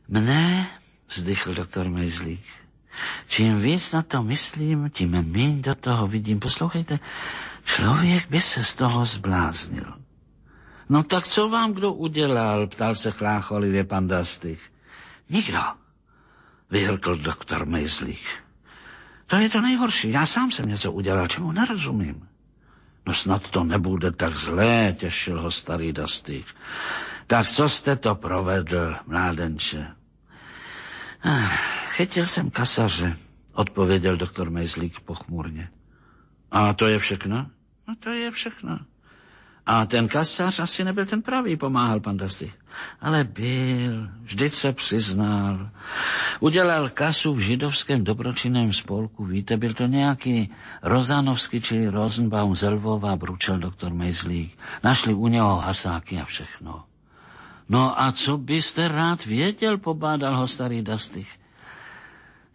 Mne, 0.08 0.68
vzdychl 1.10 1.54
doktor 1.54 1.90
Mejzlík, 1.90 2.44
čím 3.28 3.62
víc 3.62 3.92
na 3.92 4.02
to 4.02 4.24
myslím, 4.24 4.90
tím 4.90 5.12
méně 5.12 5.62
do 5.62 5.76
toho 5.76 6.08
vidím. 6.08 6.40
Poslouchejte, 6.40 7.00
člověk 7.68 8.30
by 8.30 8.42
se 8.42 8.64
z 8.64 8.76
toho 8.76 9.06
zbláznil. 9.06 9.94
No 10.90 11.04
tak 11.04 11.28
co 11.28 11.50
vám 11.50 11.74
kdo 11.74 11.94
udělal, 11.94 12.68
ptal 12.68 12.96
se 12.96 13.12
chlácholivě 13.12 13.84
pan 13.84 14.08
Dastych. 14.08 14.72
Nikdo, 15.30 15.60
vyhrkl 16.72 17.16
doktor 17.16 17.66
Mejzlík. 17.66 18.26
To 19.26 19.36
je 19.36 19.50
to 19.50 19.62
nejhorší, 19.62 20.12
já 20.12 20.26
sám 20.26 20.52
jsem 20.52 20.70
něco 20.70 20.92
udělal, 20.92 21.28
čemu 21.28 21.52
nerozumím. 21.52 22.28
No 23.06 23.14
snad 23.14 23.50
to 23.50 23.64
nebude 23.64 24.12
tak 24.12 24.36
zlé, 24.36 24.96
těšil 24.98 25.42
ho 25.42 25.52
starý 25.52 25.94
Dastych. 25.94 26.46
Tak 27.28 27.48
co 27.48 27.70
jste 27.70 27.96
to 27.96 28.16
provedl, 28.16 28.96
mládenče? 29.08 29.88
Ah, 31.24 31.50
chytil 31.96 32.26
jsem 32.26 32.50
kasaře, 32.50 33.18
odpověděl 33.54 34.18
doktor 34.18 34.50
Mejzlík 34.50 35.00
pochmurně. 35.00 35.70
A 36.52 36.74
to 36.74 36.88
je 36.88 37.00
všechno? 37.00 37.50
No 37.88 37.96
to 38.00 38.10
je 38.10 38.32
všechno. 38.32 38.80
A 39.66 39.86
ten 39.86 40.08
kasář 40.08 40.60
asi 40.60 40.84
nebyl 40.84 41.06
ten 41.06 41.22
pravý, 41.22 41.58
pomáhal 41.58 42.00
pan 42.00 42.18
Dastych. 42.18 42.56
Ale 43.02 43.24
byl, 43.24 44.10
vždyť 44.22 44.54
se 44.54 44.74
přiznal. 44.74 45.70
Udělal 46.40 46.90
kasu 46.90 47.34
v 47.34 47.40
židovském 47.40 48.04
dobročinném 48.04 48.74
spolku. 48.74 49.26
Víte, 49.26 49.58
byl 49.58 49.74
to 49.74 49.86
nějaký 49.86 50.52
Rozanovský, 50.84 51.62
či 51.62 51.88
Rosenbaum, 51.90 52.56
Zelvová, 52.56 53.16
bručel 53.16 53.58
doktor 53.58 53.94
Mejzlík. 53.94 54.58
Našli 54.84 55.14
u 55.14 55.28
něho 55.28 55.56
hasáky 55.56 56.18
a 56.20 56.26
všechno. 56.26 56.84
No 57.70 58.02
a 58.02 58.12
co 58.12 58.38
byste 58.38 58.88
rád 58.88 59.26
věděl, 59.26 59.78
pobádal 59.78 60.38
ho 60.38 60.48
starý 60.48 60.82
Dastych. 60.82 61.30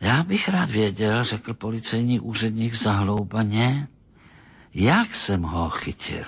Já 0.01 0.23
bych 0.23 0.49
rád 0.49 0.71
věděl, 0.71 1.25
řekl 1.25 1.55
policejní 1.55 2.21
úředník 2.21 2.75
zahloubaně, 2.75 3.89
jak 4.75 5.15
jsem 5.15 5.43
ho 5.43 5.71
chytil. 5.71 6.25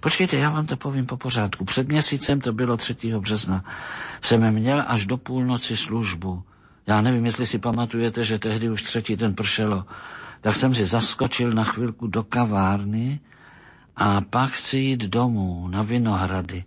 Počkejte, 0.00 0.36
já 0.36 0.50
vám 0.50 0.66
to 0.66 0.76
povím 0.76 1.06
po 1.06 1.16
pořádku. 1.16 1.64
Před 1.64 1.88
měsícem, 1.88 2.40
to 2.40 2.52
bylo 2.52 2.76
3. 2.76 2.96
března, 3.18 3.64
jsem 4.20 4.54
měl 4.54 4.84
až 4.86 5.06
do 5.06 5.16
půlnoci 5.16 5.76
službu. 5.76 6.42
Já 6.86 7.00
nevím, 7.00 7.26
jestli 7.26 7.46
si 7.46 7.58
pamatujete, 7.58 8.24
že 8.24 8.38
tehdy 8.38 8.70
už 8.70 8.82
třetí 8.82 9.16
den 9.16 9.34
pršelo. 9.34 9.84
Tak 10.40 10.56
jsem 10.56 10.74
si 10.74 10.86
zaskočil 10.86 11.50
na 11.50 11.64
chvilku 11.64 12.06
do 12.06 12.24
kavárny 12.24 13.20
a 13.96 14.20
pak 14.20 14.50
chci 14.50 14.78
jít 14.78 15.04
domů 15.04 15.68
na 15.68 15.82
Vinohrady. 15.82 16.64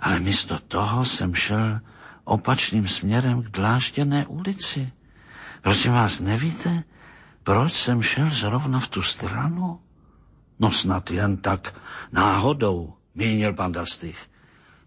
Ale 0.00 0.20
místo 0.20 0.58
toho 0.58 1.04
jsem 1.04 1.34
šel 1.34 1.80
opačným 2.24 2.88
směrem 2.88 3.42
k 3.42 3.48
dlážděné 3.48 4.26
ulici. 4.26 4.92
Prosím 5.62 5.92
vás, 5.92 6.20
nevíte, 6.20 6.84
proč 7.42 7.72
jsem 7.72 8.02
šel 8.02 8.30
zrovna 8.30 8.80
v 8.80 8.88
tu 8.88 9.02
stranu? 9.02 9.80
No 10.58 10.70
snad 10.70 11.10
jen 11.10 11.36
tak 11.36 11.74
náhodou, 12.12 12.94
mínil 13.14 13.52
pan 13.52 13.72
Dastych. 13.72 14.18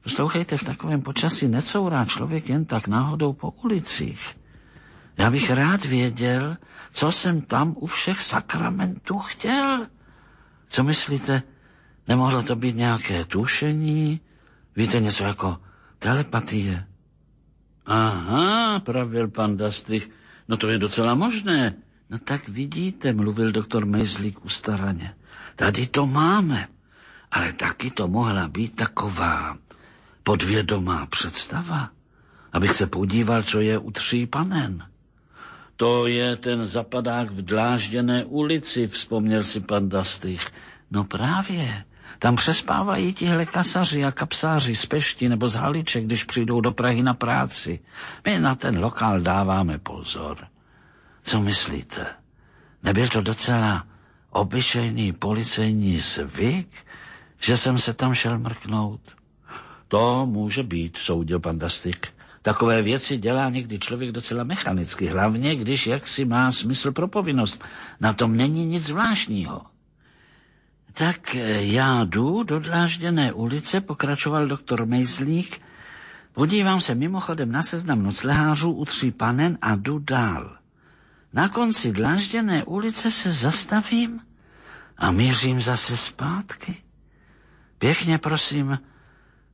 Poslouchejte, 0.04 0.58
v 0.58 0.64
takovém 0.64 1.02
počasí 1.02 1.48
necourá 1.48 2.06
člověk 2.06 2.50
jen 2.50 2.66
tak 2.66 2.88
náhodou 2.88 3.34
po 3.34 3.52
ulicích. 3.52 4.38
Já 5.18 5.32
bych 5.32 5.52
rád 5.52 5.86
věděl, 5.86 6.58
co 6.92 7.12
jsem 7.12 7.42
tam 7.42 7.76
u 7.78 7.86
všech 7.86 8.22
sakramentů 8.22 9.20
chtěl. 9.20 9.88
Co 10.70 10.84
myslíte, 10.84 11.44
nemohlo 12.08 12.44
to 12.44 12.56
být 12.56 12.76
nějaké 12.76 13.26
tušení? 13.26 14.22
Víte, 14.76 15.00
něco 15.00 15.24
jako 15.24 15.58
telepatie? 16.00 16.88
Aha, 17.86 18.80
pravil 18.80 19.28
pan 19.28 19.58
Dastych, 19.58 20.10
no 20.48 20.58
to 20.58 20.70
je 20.70 20.78
docela 20.78 21.16
možné. 21.16 21.76
No 22.10 22.18
tak 22.18 22.50
vidíte, 22.50 23.14
mluvil 23.14 23.52
doktor 23.52 23.86
Mejzlík 23.86 24.46
ustaraně. 24.46 25.16
Tady 25.60 25.88
to 25.88 26.08
máme, 26.08 26.68
ale 27.32 27.54
taky 27.54 27.92
to 27.92 28.08
mohla 28.08 28.48
být 28.48 28.76
taková 28.76 29.58
podvědomá 30.24 31.06
představa, 31.06 31.90
abych 32.54 32.74
se 32.74 32.88
podíval, 32.88 33.44
co 33.44 33.60
je 33.60 33.78
u 33.78 33.92
tří 33.92 34.26
panen. 34.26 34.86
To 35.76 36.08
je 36.08 36.36
ten 36.36 36.68
zapadák 36.68 37.32
v 37.32 37.42
dlážděné 37.42 38.26
ulici, 38.26 38.88
vzpomněl 38.88 39.44
si 39.44 39.60
pan 39.60 39.90
Dastych. 39.90 40.48
No 40.92 41.04
právě, 41.04 41.86
tam 42.20 42.36
přespávají 42.36 43.14
tihle 43.14 43.46
kasaři 43.46 44.04
a 44.04 44.12
kapsáři 44.12 44.76
z 44.76 44.86
Pešti 44.86 45.30
nebo 45.30 45.50
z 45.50 45.56
Haliče, 45.56 46.02
když 46.02 46.24
přijdou 46.24 46.62
do 46.62 46.72
Prahy 46.72 47.04
na 47.04 47.14
práci. 47.14 47.80
My 48.26 48.40
na 48.40 48.56
ten 48.56 48.80
lokál 48.80 49.20
dáváme 49.20 49.78
pozor. 49.78 50.38
Co 51.24 51.40
myslíte? 51.42 52.06
Nebyl 52.84 53.08
to 53.08 53.22
docela 53.22 53.86
obyčejný 54.32 55.14
policejní 55.14 56.00
zvyk, 56.00 56.68
že 57.42 57.58
jsem 57.58 57.80
se 57.80 57.94
tam 57.94 58.14
šel 58.14 58.40
mrknout? 58.40 59.02
To 59.88 60.26
může 60.26 60.64
být, 60.64 60.98
soudil 60.98 61.40
pan 61.40 61.60
Dastik. 61.60 62.08
Takové 62.42 62.82
věci 62.82 63.18
dělá 63.18 63.50
někdy 63.50 63.80
člověk 63.80 64.12
docela 64.12 64.44
mechanicky, 64.44 65.08
hlavně 65.08 65.56
když 65.56 65.88
jaksi 65.88 66.26
má 66.26 66.52
smysl 66.52 66.92
pro 66.92 67.08
povinnost. 67.08 67.64
Na 68.00 68.14
tom 68.14 68.38
není 68.38 68.66
nic 68.66 68.84
zvláštního. 68.84 69.62
Tak 70.94 71.36
eh, 71.36 71.66
já 71.66 72.04
jdu 72.04 72.44
do 72.44 72.60
dlážděné 72.60 73.34
ulice, 73.34 73.82
pokračoval 73.82 74.48
doktor 74.48 74.86
Mejzlík. 74.86 75.62
Podívám 76.34 76.82
se 76.82 76.96
mimochodem 76.96 77.52
na 77.52 77.62
seznam 77.62 78.04
noclehářů 78.04 78.72
u 78.72 78.86
tří 78.86 79.12
panen 79.12 79.58
a 79.62 79.76
jdu 79.76 80.00
dál. 80.00 80.59
Na 81.34 81.50
konci 81.50 81.92
dlážděné 81.92 82.64
ulice 82.64 83.12
se 83.12 83.32
zastavím 83.32 84.22
a 84.98 85.12
mířím 85.12 85.62
zase 85.62 85.98
zpátky. 85.98 86.78
Pěkně 87.78 88.18
prosím, 88.18 88.80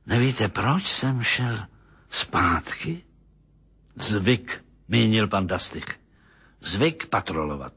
nevíte, 0.06 0.48
proč 0.48 0.84
jsem 0.84 1.22
šel 1.22 1.66
zpátky? 2.10 3.04
Zvyk, 3.96 4.64
mínil 4.88 5.28
pan 5.28 5.46
Dastych. 5.46 5.86
Zvyk 6.60 7.06
patrolovat. 7.06 7.72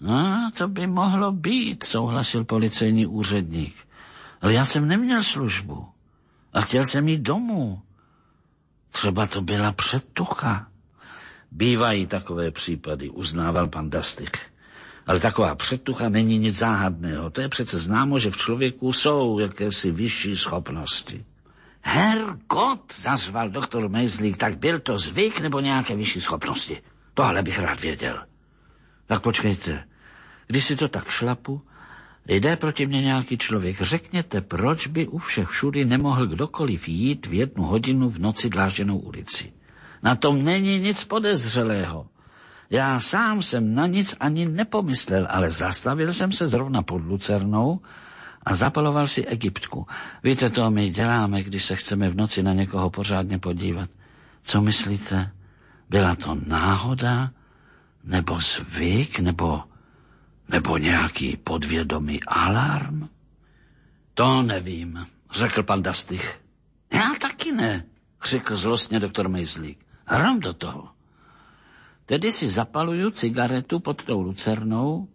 No, 0.00 0.50
to 0.56 0.68
by 0.68 0.86
mohlo 0.86 1.32
být, 1.32 1.82
souhlasil 1.84 2.44
policejní 2.44 3.06
úředník. 3.06 3.74
Ale 4.40 4.52
já 4.52 4.64
jsem 4.64 4.88
neměl 4.88 5.22
službu 5.22 5.88
a 6.52 6.60
chtěl 6.60 6.86
jsem 6.86 7.08
jít 7.08 7.20
domů. 7.20 7.82
Třeba 8.90 9.26
to 9.26 9.42
byla 9.42 9.72
předtucha. 9.72 10.66
Bývají 11.54 12.06
takové 12.06 12.50
případy, 12.50 13.10
uznával 13.10 13.66
pan 13.68 13.90
Dastych. 13.90 14.30
Ale 15.06 15.20
taková 15.20 15.54
předtucha 15.54 16.08
není 16.08 16.38
nic 16.38 16.56
záhadného. 16.56 17.30
To 17.30 17.40
je 17.40 17.48
přece 17.48 17.78
známo, 17.78 18.18
že 18.18 18.30
v 18.30 18.36
člověku 18.36 18.92
jsou 18.92 19.38
jakési 19.38 19.90
vyšší 19.90 20.36
schopnosti. 20.36 21.24
Hergot, 21.80 22.94
zazval 22.94 23.48
doktor 23.50 23.88
Mejzlík, 23.88 24.36
tak 24.36 24.58
byl 24.58 24.80
to 24.80 24.98
zvyk 24.98 25.40
nebo 25.40 25.60
nějaké 25.60 25.96
vyšší 25.96 26.20
schopnosti? 26.20 26.82
Tohle 27.14 27.42
bych 27.42 27.58
rád 27.58 27.80
věděl. 27.80 28.18
Tak 29.06 29.22
počkejte, 29.22 29.84
když 30.46 30.64
si 30.64 30.76
to 30.76 30.88
tak 30.88 31.08
šlapu, 31.08 31.62
jde 32.26 32.56
proti 32.56 32.86
mně 32.86 33.02
nějaký 33.02 33.38
člověk. 33.38 33.80
Řekněte, 33.82 34.40
proč 34.40 34.86
by 34.86 35.08
u 35.08 35.18
všech 35.18 35.48
všudy 35.48 35.84
nemohl 35.84 36.26
kdokoliv 36.26 36.88
jít 36.88 37.26
v 37.26 37.34
jednu 37.34 37.64
hodinu 37.64 38.10
v 38.10 38.18
noci 38.18 38.50
dlážděnou 38.50 38.98
ulici. 38.98 39.53
Na 40.04 40.16
tom 40.16 40.44
není 40.44 40.78
nic 40.80 41.04
podezřelého. 41.04 42.06
Já 42.70 43.00
sám 43.00 43.42
jsem 43.42 43.74
na 43.74 43.86
nic 43.86 44.16
ani 44.20 44.48
nepomyslel, 44.48 45.26
ale 45.30 45.50
zastavil 45.50 46.12
jsem 46.12 46.32
se 46.32 46.48
zrovna 46.48 46.82
pod 46.82 46.98
Lucernou 47.04 47.80
a 48.42 48.54
zapaloval 48.54 49.06
si 49.08 49.26
Egyptku. 49.26 49.86
Víte, 50.22 50.50
to 50.50 50.70
my 50.70 50.90
děláme, 50.90 51.42
když 51.42 51.64
se 51.64 51.76
chceme 51.76 52.10
v 52.10 52.16
noci 52.16 52.42
na 52.42 52.52
někoho 52.52 52.90
pořádně 52.90 53.38
podívat. 53.38 53.90
Co 54.42 54.60
myslíte? 54.60 55.30
Byla 55.90 56.14
to 56.16 56.34
náhoda? 56.46 57.30
Nebo 58.04 58.40
zvyk? 58.40 59.20
Nebo, 59.20 59.62
nebo 60.48 60.78
nějaký 60.78 61.36
podvědomý 61.36 62.20
alarm? 62.24 63.08
To 64.14 64.42
nevím, 64.42 65.06
řekl 65.32 65.62
pan 65.62 65.82
Dastych. 65.82 66.40
Já 66.92 67.14
taky 67.20 67.52
ne, 67.52 67.84
křikl 68.18 68.56
zlostně 68.56 69.00
doktor 69.00 69.28
Mejzlík. 69.28 69.83
Hrom 70.06 70.40
do 70.40 70.52
toho. 70.54 70.88
Tedy 72.06 72.32
si 72.32 72.48
zapaluju 72.48 73.10
cigaretu 73.10 73.80
pod 73.80 74.04
tou 74.04 74.22
lucernou 74.22 75.08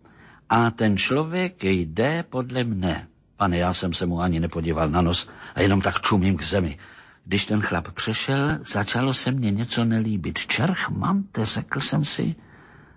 a 0.49 0.71
ten 0.71 0.97
člověk 0.97 1.63
jde 1.63 2.23
podle 2.29 2.63
mne. 2.63 3.07
Pane, 3.37 3.57
já 3.57 3.73
jsem 3.73 3.93
se 3.93 4.05
mu 4.05 4.21
ani 4.21 4.39
nepodíval 4.39 4.89
na 4.89 5.01
nos 5.01 5.29
a 5.55 5.61
jenom 5.61 5.81
tak 5.81 6.01
čumím 6.01 6.37
k 6.37 6.43
zemi. 6.43 6.77
Když 7.25 7.45
ten 7.45 7.61
chlap 7.61 7.91
přešel, 7.91 8.49
začalo 8.61 9.13
se 9.13 9.31
mně 9.31 9.51
něco 9.51 9.85
nelíbit. 9.85 10.39
Čerch, 10.39 10.89
mante, 10.89 11.45
řekl 11.45 11.79
jsem 11.79 12.05
si, 12.05 12.35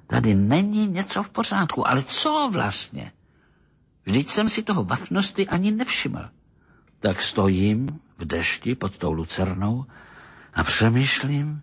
tady 0.07 0.35
není 0.35 0.87
něco 0.87 1.23
v 1.23 1.31
pořádku, 1.31 1.89
ale 1.89 2.03
co 2.03 2.51
vlastně? 2.53 3.13
Vždyť 4.05 4.29
jsem 4.29 4.49
si 4.49 4.63
toho 4.63 4.85
vatnosti 4.85 5.49
ani 5.49 5.71
nevšiml. 5.71 6.29
Tak 7.01 7.23
stojím 7.23 8.01
v 8.19 8.25
dešti 8.25 8.75
pod 8.75 8.99
tou 8.99 9.13
lucernou 9.13 9.87
a 10.55 10.65
přemýšlím 10.65 11.63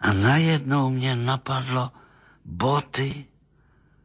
a 0.00 0.12
najednou 0.12 0.90
mě 0.90 1.16
napadlo 1.16 1.90
boty. 2.44 3.24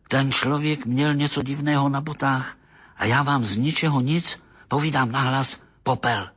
Ten 0.07 0.31
člověk 0.31 0.85
měl 0.85 1.13
něco 1.13 1.41
divného 1.41 1.89
na 1.89 2.01
botách 2.01 2.57
a 2.97 3.05
já 3.05 3.23
vám 3.23 3.45
z 3.45 3.57
ničeho 3.57 4.01
nic 4.01 4.43
povídám 4.67 5.11
nahlas 5.11 5.61
popel. 5.83 6.29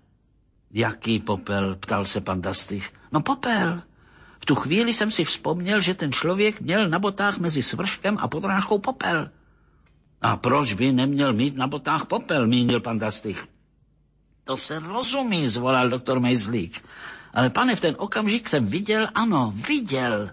Jaký 0.70 1.18
popel, 1.18 1.76
ptal 1.76 2.04
se 2.04 2.20
pan 2.20 2.40
Dastych. 2.40 2.92
No 3.12 3.20
popel. 3.20 3.82
V 4.40 4.46
tu 4.46 4.54
chvíli 4.54 4.94
jsem 4.94 5.10
si 5.10 5.24
vzpomněl, 5.24 5.80
že 5.80 5.94
ten 5.94 6.12
člověk 6.12 6.60
měl 6.60 6.88
na 6.88 6.98
botách 6.98 7.38
mezi 7.38 7.62
svrškem 7.62 8.18
a 8.20 8.28
podrážkou 8.28 8.78
popel. 8.78 9.30
A 10.22 10.36
proč 10.36 10.72
by 10.72 10.92
neměl 10.92 11.32
mít 11.32 11.56
na 11.56 11.66
botách 11.66 12.06
popel, 12.06 12.46
mínil 12.46 12.80
pan 12.80 12.98
Dastych. 12.98 13.46
To 14.44 14.56
se 14.56 14.78
rozumí, 14.78 15.48
zvolal 15.48 15.88
doktor 15.88 16.20
Mejzlík. 16.20 16.84
Ale 17.38 17.50
pane, 17.54 17.76
v 17.76 17.80
ten 17.80 17.94
okamžik 17.98 18.48
jsem 18.48 18.66
viděl, 18.66 19.08
ano, 19.14 19.54
viděl, 19.68 20.30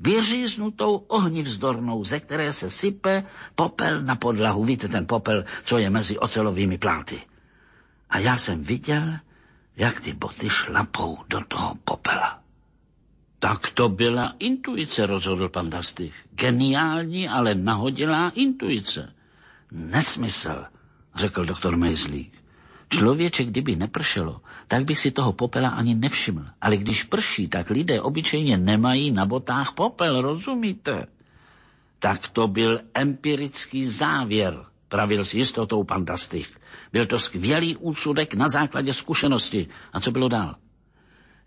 vyříznutou 0.00 0.96
ohnivzdornou, 0.96 2.04
ze 2.04 2.20
které 2.20 2.52
se 2.52 2.70
sype 2.70 3.24
popel 3.54 4.02
na 4.02 4.16
podlahu. 4.16 4.64
Víte, 4.64 4.88
ten 4.88 5.06
popel, 5.06 5.44
co 5.64 5.78
je 5.78 5.90
mezi 5.90 6.18
ocelovými 6.18 6.78
pláty. 6.78 7.22
A 8.10 8.18
já 8.18 8.36
jsem 8.36 8.62
viděl, 8.62 9.02
jak 9.76 10.00
ty 10.00 10.12
boty 10.12 10.50
šlapou 10.50 11.18
do 11.30 11.40
toho 11.48 11.74
popela. 11.84 12.42
Tak 13.38 13.70
to 13.70 13.88
byla 13.88 14.34
intuice, 14.38 15.06
rozhodl 15.06 15.48
pan 15.48 15.70
Dastych. 15.70 16.14
Geniální, 16.34 17.28
ale 17.28 17.54
nahodilá 17.54 18.30
intuice. 18.34 19.14
Nesmysl, 19.70 20.64
řekl 21.14 21.44
doktor 21.44 21.76
Mejzlík. 21.76 22.34
Člověče, 22.90 23.44
kdyby 23.44 23.76
nepršelo, 23.76 24.40
tak 24.68 24.84
bych 24.84 25.00
si 25.00 25.10
toho 25.10 25.32
popela 25.32 25.68
ani 25.68 25.94
nevšiml. 25.94 26.44
Ale 26.60 26.76
když 26.76 27.04
prší, 27.04 27.48
tak 27.48 27.70
lidé 27.70 28.00
obyčejně 28.00 28.56
nemají 28.56 29.10
na 29.12 29.26
botách 29.26 29.72
popel, 29.72 30.20
rozumíte? 30.22 31.06
Tak 31.98 32.28
to 32.28 32.48
byl 32.48 32.80
empirický 32.94 33.86
závěr, 33.86 34.64
pravil 34.88 35.24
s 35.24 35.34
jistotou 35.34 35.84
pan 35.84 36.04
Dastych. 36.04 36.56
Byl 36.92 37.06
to 37.06 37.18
skvělý 37.18 37.76
úsudek 37.76 38.34
na 38.34 38.48
základě 38.48 38.92
zkušenosti. 38.92 39.68
A 39.92 40.00
co 40.00 40.10
bylo 40.10 40.28
dál? 40.28 40.54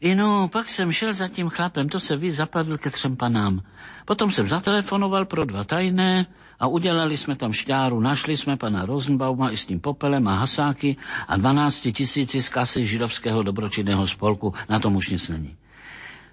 Ino, 0.01 0.47
pak 0.47 0.69
jsem 0.69 0.91
šel 0.91 1.13
za 1.13 1.27
tím 1.27 1.49
chlapem, 1.49 1.89
to 1.89 1.99
se 1.99 2.17
vy 2.17 2.31
zapadl 2.31 2.77
ke 2.77 2.89
třem 2.89 3.15
panám. 3.17 3.62
Potom 4.05 4.31
jsem 4.31 4.47
zatelefonoval 4.47 5.25
pro 5.25 5.45
dva 5.45 5.63
tajné 5.63 6.25
a 6.62 6.67
udělali 6.67 7.17
jsme 7.17 7.36
tam 7.36 7.54
šťáru. 7.54 8.00
Našli 8.00 8.38
jsme 8.38 8.58
pana 8.58 8.86
Rosenbauma 8.86 9.50
i 9.50 9.58
s 9.58 9.65
tím 9.65 9.80
popelem 9.80 10.28
a 10.28 10.36
hasáky 10.36 10.97
a 11.28 11.38
12 11.38 11.88
tisíci 11.93 12.41
z 12.41 12.50
kasy 12.50 12.86
židovského 12.86 13.43
dobročinného 13.43 14.08
spolku. 14.08 14.54
Na 14.69 14.80
tom 14.80 14.95
už 14.95 15.10
nic 15.10 15.30
není. 15.30 15.56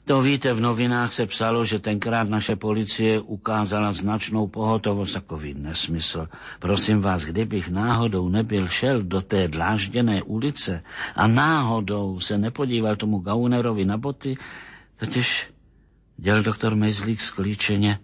To 0.05 0.21
víte, 0.23 0.53
v 0.53 0.61
novinách 0.61 1.13
se 1.13 1.27
psalo, 1.27 1.65
že 1.65 1.79
tenkrát 1.79 2.29
naše 2.29 2.57
policie 2.57 3.21
ukázala 3.21 3.93
značnou 3.93 4.49
pohotovost, 4.49 5.13
takový 5.13 5.55
nesmysl. 5.55 6.29
Prosím 6.59 7.01
vás, 7.01 7.25
kdybych 7.25 7.69
náhodou 7.69 8.29
nebyl 8.29 8.69
šel 8.69 9.03
do 9.03 9.21
té 9.21 9.49
dlážděné 9.49 10.23
ulice 10.23 10.83
a 11.17 11.27
náhodou 11.27 12.21
se 12.21 12.39
nepodíval 12.39 12.97
tomu 12.97 13.19
Gaunerovi 13.19 13.85
na 13.85 13.97
boty, 13.97 14.37
totiž 14.97 15.51
děl 16.17 16.43
doktor 16.43 16.75
Mezlík 16.77 17.21
sklíčeně, 17.21 17.99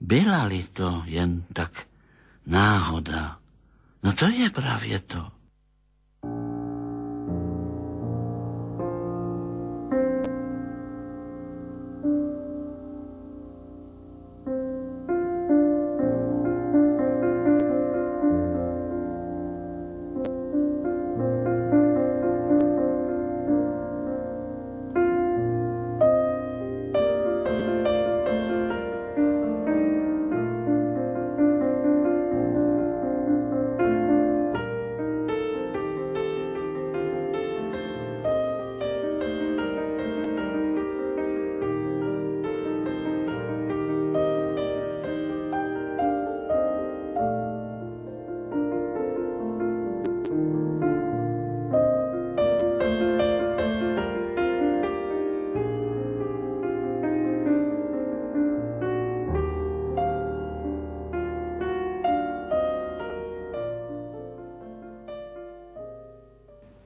byla-li 0.00 0.62
to 0.62 1.02
jen 1.06 1.44
tak 1.52 1.86
náhoda, 2.46 3.38
no 4.02 4.12
to 4.12 4.28
je 4.28 4.50
právě 4.50 4.98
to. 4.98 5.32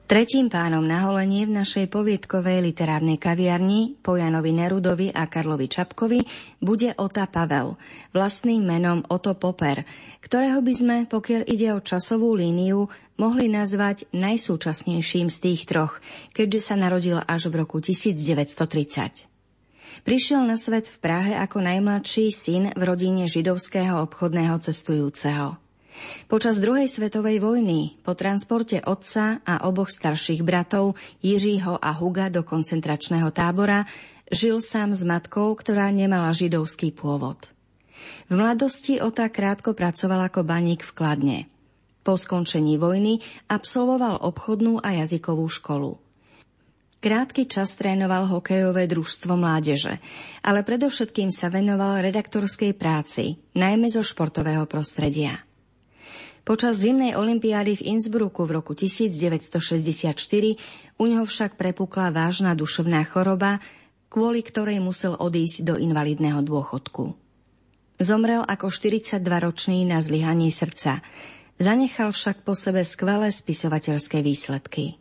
Tretím 0.09 0.49
pánom 0.49 0.81
na 0.81 1.05
holenie 1.05 1.45
v 1.45 1.61
našej 1.61 1.85
poviedkovej 1.85 2.65
literárnej 2.65 3.21
kaviarni 3.21 3.93
po 4.01 4.17
Janovi 4.17 4.57
Nerudovi 4.57 5.13
a 5.13 5.29
Karlovi 5.29 5.69
Čapkovi 5.69 6.25
bude 6.57 6.97
Ota 6.97 7.29
Pavel, 7.29 7.77
vlastným 8.09 8.65
menom 8.65 9.05
Oto 9.05 9.37
Poper, 9.37 9.85
ktorého 10.25 10.65
by 10.65 10.73
sme, 10.73 10.97
pokiaľ 11.05 11.45
ide 11.45 11.77
o 11.77 11.85
časovú 11.85 12.33
líniu, 12.33 12.89
mohli 13.21 13.53
nazvať 13.53 14.09
najsúčasnejším 14.09 15.29
z 15.29 15.37
tých 15.45 15.69
troch, 15.69 16.01
keďže 16.33 16.73
sa 16.73 16.73
narodil 16.73 17.21
až 17.21 17.53
v 17.53 17.61
roku 17.61 17.77
1930. 17.77 19.29
Prišiel 20.09 20.41
na 20.41 20.57
svet 20.57 20.89
v 20.89 20.97
Prahe 21.05 21.37
ako 21.37 21.61
najmladší 21.61 22.33
syn 22.33 22.73
v 22.73 22.81
rodine 22.81 23.29
židovského 23.29 24.01
obchodného 24.09 24.57
cestujúceho. 24.57 25.68
Počas 26.29 26.61
druhej 26.61 26.85
svetovej 26.85 27.41
vojny, 27.41 27.97
po 28.05 28.13
transporte 28.13 28.77
otca 28.79 29.41
a 29.41 29.65
oboch 29.65 29.89
starších 29.89 30.45
bratov 30.45 30.95
Jiřího 31.25 31.81
a 31.81 31.89
Huga 31.97 32.29
do 32.29 32.45
koncentračného 32.45 33.33
tábora, 33.33 33.89
žil 34.29 34.61
sám 34.61 34.93
s 34.93 35.01
matkou, 35.01 35.57
ktorá 35.57 35.89
nemala 35.89 36.29
židovský 36.31 36.93
pôvod. 36.93 37.49
V 38.29 38.37
mladosti 38.37 39.01
Ota 39.01 39.27
krátko 39.27 39.73
pracoval 39.73 40.29
ako 40.29 40.45
baník 40.45 40.85
v 40.85 40.91
Kladne. 40.93 41.39
Po 42.05 42.15
skončení 42.15 42.79
vojny 42.79 43.19
absolvoval 43.49 44.21
obchodnú 44.23 44.79
a 44.79 44.95
jazykovú 45.03 45.45
školu. 45.49 45.99
Krátky 46.99 47.47
čas 47.47 47.79
trénoval 47.79 48.27
hokejové 48.27 48.83
družstvo 48.83 49.39
mládeže, 49.39 50.03
ale 50.43 50.67
predovšetkým 50.67 51.31
sa 51.31 51.47
venoval 51.47 52.03
redaktorskej 52.03 52.75
práci, 52.75 53.39
najmä 53.55 53.87
zo 53.87 54.03
športového 54.03 54.67
prostredia. 54.67 55.48
Počas 56.47 56.79
zimnej 56.79 57.13
olympiády 57.15 57.79
v 57.79 57.95
Innsbrucku 57.95 58.47
v 58.47 58.51
roku 58.59 58.73
1964 58.73 60.15
u 60.97 61.03
neho 61.05 61.25
však 61.27 61.55
prepukla 61.59 62.09
vážna 62.09 62.55
duševná 62.57 63.05
choroba, 63.07 63.61
kvôli 64.09 64.41
ktorej 64.41 64.81
musel 64.81 65.13
odísť 65.15 65.63
do 65.63 65.75
invalidného 65.77 66.41
dôchodku. 66.41 67.13
Zomrel 67.99 68.47
ako 68.47 68.71
42-ročný 68.71 69.83
na 69.83 69.99
zlyhanie 69.99 70.49
srdca. 70.49 71.03
Zanechal 71.59 72.15
však 72.15 72.47
po 72.47 72.55
sebe 72.55 72.87
skvelé 72.87 73.27
spisovateľské 73.27 74.23
výsledky. 74.23 74.95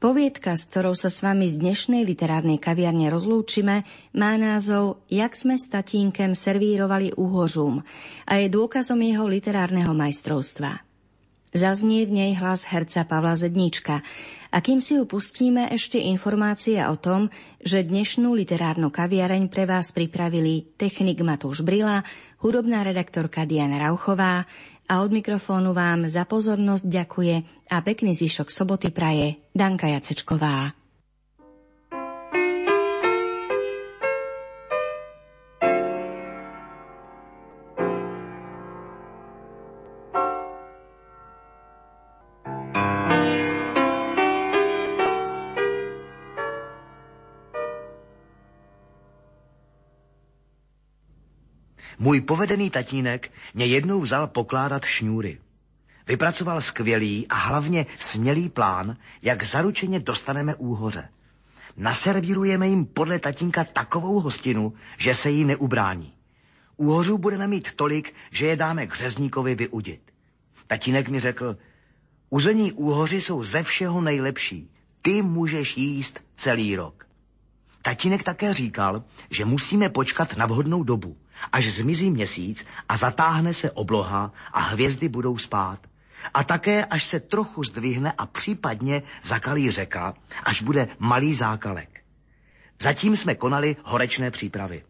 Poviedka, 0.00 0.56
s 0.56 0.68
ktorou 0.68 0.96
sa 0.96 1.12
s 1.12 1.20
vami 1.20 1.50
z 1.50 1.60
dnešnej 1.60 2.02
literárnej 2.08 2.56
kaviarne 2.56 3.12
rozlúčime, 3.12 3.84
má 4.16 4.32
názov 4.40 5.04
Jak 5.12 5.36
sme 5.36 5.60
s 5.60 5.68
tatínkem 5.68 6.32
servírovali 6.32 7.12
úhožúm 7.16 7.84
a 8.24 8.32
je 8.40 8.46
dôkazom 8.48 9.00
jeho 9.00 9.28
literárneho 9.28 9.92
majstrovstva. 9.92 10.82
Zaznie 11.50 12.06
v 12.06 12.14
nej 12.14 12.32
hlas 12.38 12.62
herca 12.70 13.02
Pavla 13.02 13.34
Zedníčka 13.34 14.06
a 14.50 14.58
kým 14.58 14.78
si 14.78 14.98
ju 14.98 15.06
pustíme, 15.06 15.66
ešte 15.70 15.98
informácia 15.98 16.90
o 16.90 16.98
tom, 16.98 17.30
že 17.62 17.86
dnešnú 17.86 18.34
literárnu 18.34 18.90
kaviareň 18.90 19.46
pre 19.46 19.66
vás 19.66 19.90
pripravili 19.90 20.74
technik 20.78 21.22
Matúš 21.22 21.62
Brila, 21.62 22.06
hudobná 22.42 22.86
redaktorka 22.86 23.46
Diana 23.46 23.78
Rauchová 23.82 24.46
A 24.90 25.06
od 25.06 25.14
mikrofónu 25.14 25.70
vám 25.70 26.10
za 26.10 26.26
pozornosť 26.26 26.82
ďakuje 26.82 27.36
a 27.70 27.76
pekný 27.78 28.10
zvyšok 28.10 28.50
soboty 28.50 28.90
praje 28.90 29.38
Danka 29.54 29.86
Jacečková. 29.86 30.79
Můj 52.02 52.20
povedený 52.20 52.70
tatínek 52.70 53.32
mě 53.54 53.66
jednou 53.66 54.00
vzal 54.00 54.26
pokládat 54.26 54.84
šňůry. 54.84 55.38
Vypracoval 56.06 56.60
skvělý 56.60 57.26
a 57.28 57.34
hlavně 57.34 57.86
smělý 57.98 58.48
plán, 58.48 58.96
jak 59.22 59.44
zaručeně 59.44 60.00
dostaneme 60.00 60.54
úhoře. 60.54 61.08
Naservírujeme 61.76 62.68
jim 62.68 62.86
podle 62.86 63.18
tatínka 63.18 63.64
takovou 63.64 64.20
hostinu, 64.20 64.72
že 64.98 65.14
se 65.14 65.30
jí 65.30 65.44
neubrání. 65.44 66.12
Úhořů 66.76 67.18
budeme 67.18 67.48
mít 67.48 67.74
tolik, 67.74 68.14
že 68.30 68.46
je 68.46 68.56
dáme 68.56 68.86
k 68.86 68.96
řezníkovi 68.96 69.54
vyudit. 69.54 70.00
Tatínek 70.66 71.08
mi 71.08 71.20
řekl, 71.20 71.56
uzení 72.30 72.72
úhoři 72.72 73.20
jsou 73.20 73.44
ze 73.44 73.62
všeho 73.62 74.00
nejlepší. 74.00 74.70
Ty 75.02 75.22
můžeš 75.22 75.76
jíst 75.76 76.20
celý 76.34 76.76
rok. 76.76 77.06
Tatínek 77.82 78.22
také 78.22 78.54
říkal, 78.54 79.04
že 79.30 79.44
musíme 79.44 79.88
počkat 79.88 80.36
na 80.36 80.46
vhodnou 80.46 80.82
dobu– 80.82 81.16
až 81.52 81.72
zmizí 81.72 82.10
měsíc 82.10 82.66
a 82.88 82.96
zatáhne 82.96 83.54
se 83.54 83.70
obloha 83.70 84.32
a 84.52 84.60
hvězdy 84.60 85.08
budou 85.08 85.38
spát. 85.38 85.78
A 86.34 86.44
také, 86.44 86.84
až 86.84 87.04
se 87.04 87.20
trochu 87.20 87.64
zdvihne 87.64 88.12
a 88.18 88.26
případně 88.26 89.02
zakalí 89.22 89.70
řeka, 89.70 90.14
až 90.44 90.62
bude 90.62 90.88
malý 90.98 91.34
zákalek. 91.34 92.00
Zatím 92.82 93.16
jsme 93.16 93.34
konali 93.34 93.76
horečné 93.84 94.30
přípravy. 94.30 94.82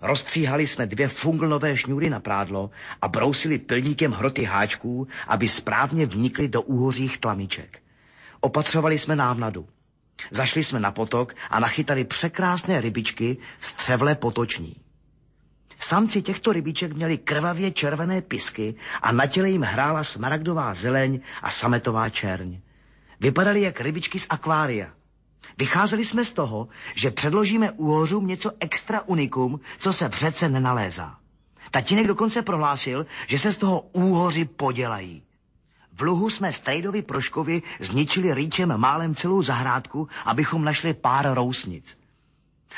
Rozstříhali 0.00 0.66
jsme 0.66 0.86
dvě 0.86 1.08
funglnové 1.08 1.76
šňůry 1.76 2.10
na 2.10 2.20
prádlo 2.20 2.70
a 3.02 3.08
brousili 3.08 3.58
pilníkem 3.58 4.12
hroty 4.12 4.44
háčků, 4.44 5.08
aby 5.28 5.48
správně 5.48 6.06
vnikly 6.06 6.48
do 6.48 6.62
úhořích 6.62 7.18
tlamiček. 7.18 7.82
Opatřovali 8.40 8.98
jsme 8.98 9.16
návnadu. 9.16 9.68
Zašli 10.30 10.64
jsme 10.64 10.80
na 10.80 10.90
potok 10.90 11.34
a 11.50 11.60
nachytali 11.60 12.04
překrásné 12.04 12.80
rybičky 12.80 13.36
z 13.60 13.72
třevle 13.72 14.14
potoční. 14.14 14.83
Samci 15.80 16.22
těchto 16.22 16.52
rybiček 16.52 16.92
měli 16.92 17.18
krvavě 17.18 17.70
červené 17.70 18.20
pisky 18.22 18.74
a 19.02 19.12
na 19.12 19.26
těle 19.26 19.50
jim 19.50 19.62
hrála 19.62 20.04
smaragdová 20.04 20.74
zeleň 20.74 21.20
a 21.42 21.50
sametová 21.50 22.08
čerň. 22.10 22.58
Vypadali 23.20 23.62
jak 23.62 23.80
rybičky 23.80 24.18
z 24.18 24.26
akvária. 24.30 24.86
Vycházeli 25.58 26.04
jsme 26.04 26.24
z 26.24 26.32
toho, 26.34 26.68
že 26.94 27.10
předložíme 27.10 27.70
úhořům 27.70 28.26
něco 28.26 28.50
extra 28.60 29.00
unikum, 29.06 29.60
co 29.78 29.92
se 29.92 30.08
v 30.08 30.14
řece 30.14 30.48
nenalézá. 30.48 31.16
Tatínek 31.70 32.06
dokonce 32.06 32.42
prohlásil, 32.42 33.06
že 33.26 33.38
se 33.38 33.52
z 33.52 33.56
toho 33.56 33.80
úhoři 33.80 34.44
podělají. 34.44 35.22
V 35.92 36.00
luhu 36.02 36.30
jsme 36.30 36.52
Strejdovi 36.52 37.02
Proškovi 37.02 37.62
zničili 37.80 38.34
rýčem 38.34 38.76
málem 38.76 39.14
celou 39.14 39.42
zahrádku, 39.42 40.08
abychom 40.24 40.64
našli 40.64 40.94
pár 40.94 41.34
rousnic. 41.34 41.98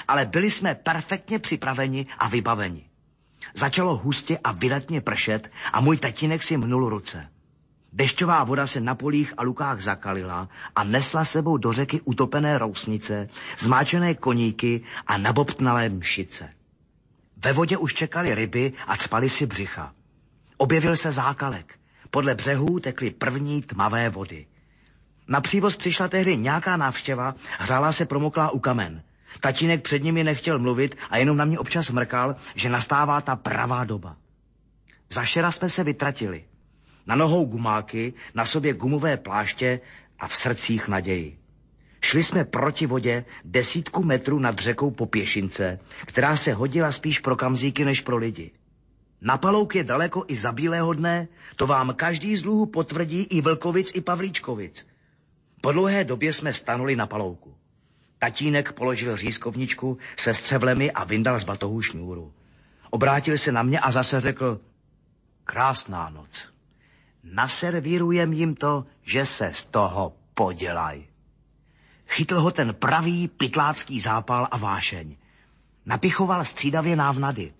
Ale 0.08 0.24
byli 0.26 0.50
jsme 0.50 0.74
perfektně 0.74 1.38
připraveni 1.38 2.06
a 2.18 2.28
vybaveni. 2.28 2.85
Začalo 3.54 3.96
hustě 3.96 4.38
a 4.44 4.52
vydatně 4.52 5.00
pršet 5.00 5.50
a 5.72 5.80
můj 5.80 5.96
tatínek 5.96 6.42
si 6.42 6.56
mnul 6.56 6.88
ruce. 6.88 7.28
Dešťová 7.92 8.44
voda 8.44 8.66
se 8.66 8.80
na 8.80 8.94
polích 8.94 9.34
a 9.36 9.42
lukách 9.42 9.80
zakalila 9.82 10.48
a 10.76 10.84
nesla 10.84 11.24
sebou 11.24 11.56
do 11.56 11.72
řeky 11.72 12.00
utopené 12.04 12.58
rousnice, 12.58 13.28
zmáčené 13.58 14.14
koníky 14.14 14.84
a 15.06 15.18
nabobtnalé 15.18 15.88
mšice. 15.88 16.52
Ve 17.36 17.52
vodě 17.52 17.76
už 17.76 17.94
čekali 17.94 18.34
ryby 18.34 18.72
a 18.86 18.96
cpali 18.96 19.30
si 19.30 19.46
břicha. 19.46 19.92
Objevil 20.56 20.96
se 20.96 21.12
zákalek. 21.12 21.78
Podle 22.10 22.34
břehů 22.34 22.80
tekly 22.80 23.10
první 23.10 23.62
tmavé 23.62 24.08
vody. 24.10 24.46
Na 25.28 25.40
přívoz 25.40 25.76
přišla 25.76 26.08
tehdy 26.08 26.36
nějaká 26.36 26.76
návštěva, 26.76 27.34
hřála 27.58 27.92
se 27.92 28.06
promoklá 28.06 28.50
u 28.50 28.58
kamen. 28.58 29.02
Tatínek 29.40 29.82
před 29.82 30.04
nimi 30.04 30.24
nechtěl 30.24 30.58
mluvit 30.58 30.96
a 31.10 31.16
jenom 31.16 31.36
na 31.36 31.44
mě 31.44 31.58
občas 31.58 31.90
mrkal, 31.90 32.36
že 32.54 32.68
nastává 32.68 33.20
ta 33.20 33.36
pravá 33.36 33.84
doba. 33.84 34.16
Za 35.10 35.24
šera 35.24 35.50
jsme 35.50 35.68
se 35.68 35.84
vytratili. 35.84 36.44
Na 37.06 37.16
nohou 37.16 37.44
gumáky, 37.44 38.14
na 38.34 38.44
sobě 38.44 38.74
gumové 38.74 39.16
pláště 39.16 39.80
a 40.18 40.28
v 40.28 40.36
srdcích 40.36 40.88
naději. 40.88 41.38
Šli 42.02 42.24
jsme 42.24 42.44
proti 42.44 42.86
vodě 42.86 43.24
desítku 43.44 44.02
metrů 44.02 44.38
nad 44.38 44.58
řekou 44.58 44.90
po 44.90 45.06
pěšince, 45.06 45.78
která 46.06 46.36
se 46.36 46.52
hodila 46.52 46.92
spíš 46.92 47.18
pro 47.18 47.36
kamzíky 47.36 47.84
než 47.84 48.00
pro 48.00 48.16
lidi. 48.16 48.50
Na 49.20 49.38
palouk 49.38 49.74
je 49.74 49.84
daleko 49.84 50.24
i 50.28 50.36
za 50.36 50.52
bílého 50.52 50.92
dne, 50.92 51.28
to 51.56 51.66
vám 51.66 51.94
každý 51.94 52.36
z 52.36 52.46
potvrdí 52.72 53.22
i 53.22 53.40
Vlkovic, 53.40 53.90
i 53.94 54.00
Pavlíčkovic. 54.00 54.86
Po 55.60 55.72
dlouhé 55.72 56.04
době 56.04 56.32
jsme 56.32 56.52
stanuli 56.52 56.96
na 56.96 57.06
palouku. 57.06 57.55
Tatínek 58.18 58.72
položil 58.72 59.16
řízkovničku 59.16 59.98
se 60.16 60.34
střevlemi 60.34 60.92
a 60.92 61.04
vyndal 61.04 61.38
z 61.38 61.44
batohu 61.44 61.82
šňůru. 61.82 62.32
Obrátil 62.90 63.38
se 63.38 63.52
na 63.52 63.62
mě 63.62 63.80
a 63.80 63.90
zase 63.90 64.20
řekl, 64.20 64.60
krásná 65.44 66.08
noc. 66.08 66.48
Naservírujem 67.24 68.32
jim 68.32 68.54
to, 68.54 68.86
že 69.02 69.26
se 69.26 69.52
z 69.52 69.64
toho 69.64 70.16
podělaj. 70.34 71.04
Chytl 72.06 72.40
ho 72.40 72.50
ten 72.50 72.74
pravý 72.74 73.28
pytlácký 73.28 74.00
zápal 74.00 74.48
a 74.50 74.56
vášeň. 74.56 75.16
Napichoval 75.86 76.44
střídavě 76.44 76.96
návnady. 76.96 77.54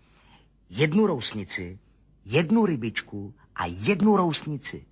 Jednu 0.71 1.07
rousnici, 1.07 1.79
jednu 2.25 2.66
rybičku 2.66 3.35
a 3.57 3.66
jednu 3.66 4.16
rousnici. 4.16 4.87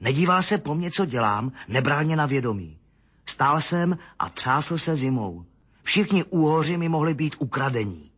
Nedíval 0.00 0.42
se 0.42 0.58
po 0.58 0.74
mně, 0.74 0.90
co 0.90 1.04
dělám, 1.04 1.52
nebrál 1.68 2.04
mě 2.04 2.16
na 2.16 2.26
vědomí. 2.26 2.79
Stál 3.26 3.60
jsem 3.60 3.98
a 4.18 4.28
třásl 4.28 4.78
se 4.78 4.96
zimou. 4.96 5.44
Všichni 5.82 6.24
úhoři 6.24 6.76
mi 6.76 6.88
mohli 6.88 7.14
být 7.14 7.36
ukradení. 7.38 8.10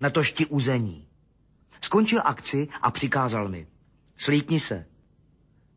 Na 0.00 0.10
to 0.10 0.22
šti 0.22 0.46
uzení. 0.46 1.06
Skončil 1.80 2.20
akci 2.24 2.68
a 2.82 2.90
přikázal 2.90 3.48
mi. 3.48 3.66
Slíkni 4.16 4.60
se. 4.60 4.86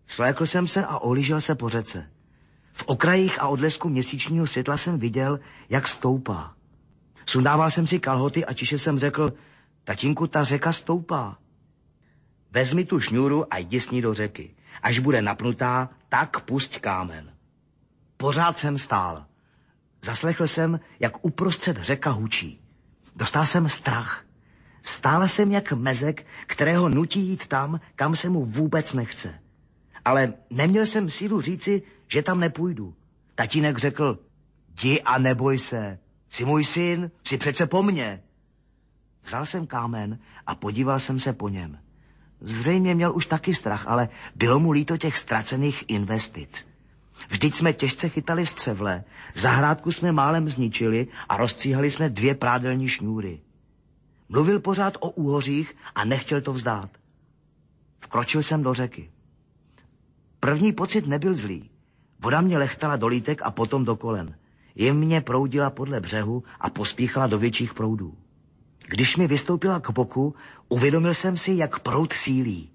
Slékl 0.07 0.45
jsem 0.45 0.67
se 0.67 0.85
a 0.85 0.97
ohlížel 0.97 1.41
se 1.41 1.55
po 1.55 1.69
řece. 1.69 2.11
V 2.73 2.83
okrajích 2.85 3.41
a 3.41 3.47
odlesku 3.47 3.89
měsíčního 3.89 4.47
světla 4.47 4.77
jsem 4.77 4.99
viděl, 4.99 5.39
jak 5.69 5.87
stoupá. 5.87 6.55
Sundával 7.25 7.71
jsem 7.71 7.87
si 7.87 7.99
kalhoty 7.99 8.45
a 8.45 8.53
tiše 8.53 8.77
jsem 8.77 8.99
řekl, 8.99 9.33
tatínku, 9.83 10.27
ta 10.27 10.43
řeka 10.43 10.73
stoupá. 10.73 11.37
Vezmi 12.51 12.85
tu 12.85 12.99
šňůru 12.99 13.53
a 13.53 13.57
jdi 13.57 13.81
s 13.81 13.91
ní 13.91 14.01
do 14.01 14.13
řeky. 14.13 14.55
Až 14.81 14.99
bude 14.99 15.21
napnutá, 15.21 15.89
tak 16.09 16.39
pusť 16.39 16.79
kámen. 16.79 17.33
Pořád 18.21 18.57
jsem 18.57 18.77
stál. 18.77 19.25
Zaslechl 20.01 20.47
jsem, 20.47 20.79
jak 20.99 21.25
uprostřed 21.25 21.77
řeka 21.77 22.09
hučí. 22.09 22.61
Dostal 23.15 23.45
jsem 23.45 23.69
strach. 23.69 24.25
Stále 24.83 25.29
jsem 25.29 25.51
jak 25.51 25.73
mezek, 25.73 26.25
kterého 26.47 26.89
nutí 26.89 27.19
jít 27.19 27.47
tam, 27.47 27.79
kam 27.95 28.15
se 28.15 28.29
mu 28.29 28.45
vůbec 28.45 28.93
nechce. 28.93 29.39
Ale 30.05 30.33
neměl 30.49 30.85
jsem 30.85 31.09
sílu 31.09 31.41
říci, 31.41 31.81
že 32.07 32.23
tam 32.23 32.39
nepůjdu. 32.39 32.95
Tatínek 33.35 33.77
řekl, 33.77 34.19
jdi 34.67 35.01
a 35.01 35.17
neboj 35.17 35.57
se. 35.57 35.99
Jsi 36.29 36.45
můj 36.45 36.65
syn, 36.65 37.11
jsi 37.23 37.37
přece 37.37 37.65
po 37.65 37.83
mně. 37.83 38.23
Vzal 39.23 39.45
jsem 39.45 39.67
kámen 39.67 40.19
a 40.47 40.55
podíval 40.55 40.99
jsem 40.99 41.19
se 41.19 41.33
po 41.33 41.49
něm. 41.49 41.79
Zřejmě 42.41 42.95
měl 42.95 43.15
už 43.15 43.25
taky 43.25 43.55
strach, 43.55 43.87
ale 43.87 44.09
bylo 44.35 44.59
mu 44.59 44.71
líto 44.71 44.97
těch 44.97 45.17
ztracených 45.17 45.83
investic. 45.87 46.70
Vždyť 47.29 47.55
jsme 47.55 47.73
těžce 47.73 48.09
chytali 48.09 48.45
střevle, 48.45 49.03
zahrádku 49.35 49.91
jsme 49.91 50.11
málem 50.11 50.49
zničili 50.49 51.07
a 51.29 51.37
rozstříhali 51.37 51.91
jsme 51.91 52.09
dvě 52.09 52.35
prádelní 52.35 52.87
šňůry. 52.87 53.39
Mluvil 54.29 54.59
pořád 54.59 54.97
o 54.99 55.09
úhořích 55.09 55.75
a 55.95 56.05
nechtěl 56.05 56.41
to 56.41 56.53
vzdát. 56.53 56.89
Vkročil 57.99 58.43
jsem 58.43 58.63
do 58.63 58.73
řeky. 58.73 59.11
První 60.39 60.73
pocit 60.73 61.07
nebyl 61.07 61.35
zlý. 61.35 61.69
Voda 62.19 62.41
mě 62.41 62.57
lechtala 62.57 62.95
do 62.95 63.07
lítek 63.07 63.41
a 63.43 63.51
potom 63.51 63.85
do 63.85 63.95
kolen. 63.95 64.35
Jemně 64.75 65.21
proudila 65.21 65.69
podle 65.69 65.99
břehu 65.99 66.43
a 66.59 66.69
pospíchala 66.69 67.27
do 67.27 67.39
větších 67.39 67.73
proudů. 67.73 68.17
Když 68.87 69.17
mi 69.17 69.27
vystoupila 69.27 69.79
k 69.79 69.89
boku, 69.89 70.35
uvědomil 70.69 71.13
jsem 71.13 71.37
si, 71.37 71.53
jak 71.53 71.79
proud 71.79 72.13
sílí. 72.13 72.70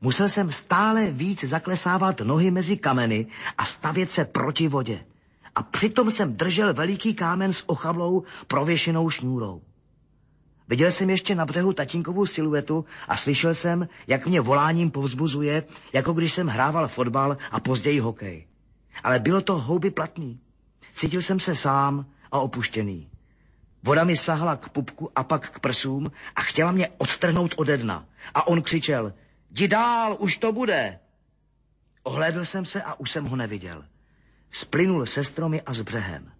Musel 0.00 0.28
jsem 0.28 0.52
stále 0.52 1.10
víc 1.10 1.44
zaklesávat 1.44 2.20
nohy 2.20 2.50
mezi 2.50 2.76
kameny 2.76 3.26
a 3.58 3.64
stavět 3.64 4.10
se 4.10 4.24
proti 4.24 4.68
vodě. 4.68 5.04
A 5.54 5.62
přitom 5.62 6.10
jsem 6.10 6.34
držel 6.34 6.74
veliký 6.74 7.14
kámen 7.14 7.52
s 7.52 7.68
ochavlou 7.68 8.22
prověšenou 8.46 9.10
šňůrou. 9.10 9.62
Viděl 10.68 10.90
jsem 10.90 11.10
ještě 11.10 11.34
na 11.34 11.46
břehu 11.46 11.72
tatínkovou 11.72 12.26
siluetu 12.26 12.84
a 13.08 13.16
slyšel 13.16 13.54
jsem, 13.54 13.88
jak 14.06 14.26
mě 14.26 14.40
voláním 14.40 14.90
povzbuzuje, 14.90 15.64
jako 15.92 16.12
když 16.12 16.32
jsem 16.32 16.46
hrával 16.46 16.88
fotbal 16.88 17.36
a 17.50 17.60
později 17.60 18.00
hokej. 18.00 18.46
Ale 19.04 19.18
bylo 19.18 19.40
to 19.40 19.58
houby 19.58 19.90
platný. 19.90 20.40
Cítil 20.92 21.22
jsem 21.22 21.40
se 21.40 21.56
sám 21.56 22.06
a 22.32 22.38
opuštěný. 22.38 23.10
Voda 23.82 24.04
mi 24.04 24.16
sahala 24.16 24.56
k 24.56 24.68
pupku 24.68 25.10
a 25.16 25.24
pak 25.24 25.50
k 25.50 25.60
prsům 25.60 26.10
a 26.36 26.40
chtěla 26.42 26.72
mě 26.72 26.88
odtrhnout 26.98 27.54
ode 27.56 27.76
dna. 27.76 28.04
A 28.34 28.46
on 28.46 28.62
křičel, 28.62 29.12
jdi 29.50 29.68
dál, 29.68 30.16
už 30.20 30.36
to 30.36 30.52
bude. 30.52 30.98
Ohlédl 32.02 32.44
jsem 32.44 32.64
se 32.64 32.82
a 32.82 32.94
už 33.00 33.10
jsem 33.10 33.24
ho 33.24 33.36
neviděl. 33.36 33.84
Splynul 34.50 35.06
se 35.06 35.24
stromy 35.24 35.62
a 35.62 35.74
s 35.74 35.80
břehem. 35.80 36.32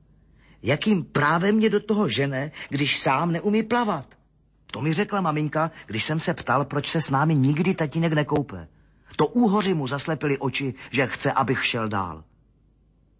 Jakým 0.63 1.05
právem 1.05 1.55
mě 1.57 1.71
do 1.71 1.81
toho 1.81 2.09
žene, 2.09 2.53
když 2.69 3.01
sám 3.01 3.33
neumí 3.33 3.63
plavat? 3.63 4.07
To 4.73 4.81
mi 4.81 4.93
řekla 4.95 5.21
maminka, 5.21 5.71
když 5.87 6.05
jsem 6.05 6.21
se 6.21 6.35
ptal, 6.35 6.65
proč 6.65 6.91
se 6.91 7.01
s 7.01 7.11
námi 7.11 7.35
nikdy 7.35 7.75
tatínek 7.75 8.13
nekoupe. 8.13 8.69
To 9.17 9.27
úhoři 9.27 9.75
mu 9.75 9.87
zaslepili 9.87 10.39
oči, 10.39 10.75
že 10.91 11.07
chce, 11.07 11.33
abych 11.33 11.67
šel 11.67 11.89
dál. 11.89 12.25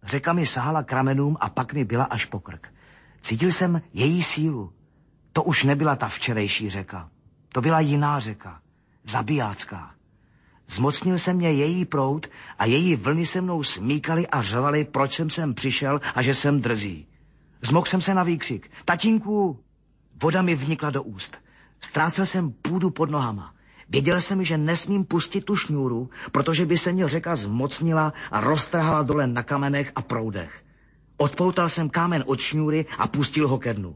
Řeka 0.03 0.33
mi 0.33 0.47
sahala 0.47 0.83
k 0.83 0.91
ramenům 0.93 1.37
a 1.39 1.49
pak 1.49 1.73
mi 1.73 1.85
byla 1.85 2.03
až 2.03 2.25
pokrk. 2.25 2.73
Cítil 3.21 3.51
jsem 3.51 3.81
její 3.93 4.23
sílu. 4.23 4.73
To 5.33 5.43
už 5.43 5.63
nebyla 5.63 5.95
ta 5.95 6.07
včerejší 6.07 6.69
řeka. 6.69 7.09
To 7.53 7.61
byla 7.61 7.79
jiná 7.79 8.19
řeka, 8.19 8.61
zabijácká. 9.07 9.91
Zmocnil 10.67 11.17
se 11.17 11.33
mě 11.33 11.51
její 11.51 11.85
prout 11.85 12.27
a 12.59 12.65
její 12.65 12.95
vlny 12.95 13.25
se 13.25 13.41
mnou 13.41 13.63
smíkaly 13.63 14.27
a 14.27 14.41
řvaly, 14.41 14.85
proč 14.85 15.15
jsem 15.15 15.29
sem 15.29 15.53
přišel 15.53 16.01
a 16.15 16.21
že 16.21 16.33
jsem 16.33 16.61
drzí. 16.61 17.07
Zmok 17.61 17.87
jsem 17.87 18.01
se 18.01 18.13
na 18.13 18.23
výkřik. 18.23 18.71
Tatínku! 18.85 19.59
Voda 20.21 20.41
mi 20.41 20.55
vnikla 20.55 20.89
do 20.89 21.03
úst. 21.03 21.37
Ztrácel 21.81 22.25
jsem 22.25 22.51
půdu 22.51 22.89
pod 22.89 23.09
nohama. 23.09 23.53
Věděl 23.89 24.21
jsem, 24.21 24.43
že 24.43 24.57
nesmím 24.57 25.05
pustit 25.05 25.41
tu 25.41 25.55
šňůru, 25.55 26.09
protože 26.31 26.65
by 26.65 26.77
se 26.77 26.91
mě 26.91 27.09
řeka 27.09 27.35
zmocnila 27.35 28.13
a 28.31 28.39
roztrhala 28.39 29.03
dole 29.03 29.27
na 29.27 29.43
kamenech 29.43 29.91
a 29.95 30.01
proudech. 30.01 30.63
Odpoutal 31.17 31.69
jsem 31.69 31.89
kámen 31.89 32.23
od 32.27 32.39
šňůry 32.39 32.85
a 32.97 33.07
pustil 33.07 33.47
ho 33.47 33.57
ke 33.59 33.73
dnu. 33.73 33.95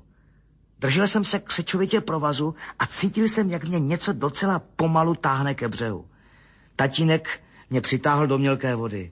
Držel 0.85 1.07
jsem 1.07 1.23
se 1.23 1.39
křečovitě 1.39 2.01
provazu 2.01 2.55
a 2.79 2.85
cítil 2.85 3.27
jsem, 3.27 3.49
jak 3.49 3.63
mě 3.63 3.79
něco 3.79 4.13
docela 4.13 4.59
pomalu 4.59 5.15
táhne 5.15 5.55
ke 5.55 5.67
břehu. 5.67 6.07
Tatínek 6.75 7.43
mě 7.69 7.81
přitáhl 7.81 8.27
do 8.27 8.37
mělké 8.37 8.75
vody. 8.75 9.11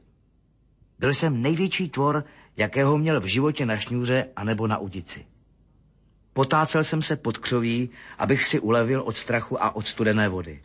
Byl 0.99 1.13
jsem 1.13 1.41
největší 1.41 1.89
tvor, 1.89 2.23
jakého 2.57 2.97
měl 2.97 3.21
v 3.21 3.25
životě 3.25 3.65
na 3.65 3.77
šňůře 3.77 4.25
anebo 4.36 4.67
na 4.67 4.77
udici. 4.77 5.25
Potácel 6.33 6.83
jsem 6.83 7.01
se 7.01 7.15
pod 7.15 7.38
křoví, 7.38 7.89
abych 8.17 8.45
si 8.45 8.59
ulevil 8.59 9.01
od 9.01 9.17
strachu 9.17 9.63
a 9.63 9.75
od 9.75 9.88
studené 9.88 10.29
vody. 10.29 10.62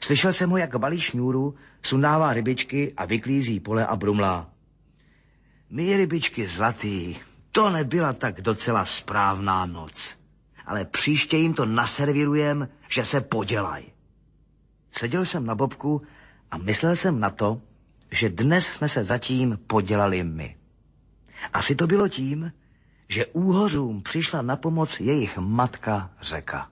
Slyšel 0.00 0.32
jsem 0.32 0.50
ho, 0.50 0.56
jak 0.56 0.76
balí 0.76 1.00
šňůru, 1.00 1.54
sundává 1.82 2.32
rybičky 2.32 2.92
a 2.96 3.04
vyklízí 3.04 3.60
pole 3.60 3.86
a 3.86 3.96
brumlá. 3.96 4.50
My 5.70 5.96
rybičky 5.96 6.46
zlatý, 6.46 7.16
to 7.52 7.70
nebyla 7.70 8.12
tak 8.12 8.40
docela 8.40 8.84
správná 8.84 9.66
noc. 9.66 10.23
Ale 10.66 10.84
příště 10.84 11.36
jim 11.36 11.54
to 11.54 11.66
naservirujem, 11.66 12.68
že 12.88 13.04
se 13.04 13.20
podělaj. 13.20 13.84
Seděl 14.90 15.24
jsem 15.24 15.46
na 15.46 15.54
bobku 15.54 16.02
a 16.50 16.58
myslel 16.58 16.96
jsem 16.96 17.20
na 17.20 17.30
to, 17.30 17.60
že 18.10 18.28
dnes 18.28 18.66
jsme 18.66 18.88
se 18.88 19.04
zatím 19.04 19.58
podělali 19.66 20.24
my. 20.24 20.56
Asi 21.52 21.74
to 21.74 21.86
bylo 21.86 22.08
tím, 22.08 22.52
že 23.08 23.26
úhořům 23.26 24.02
přišla 24.02 24.42
na 24.42 24.56
pomoc 24.56 25.00
jejich 25.00 25.38
matka 25.38 26.10
řeka. 26.20 26.70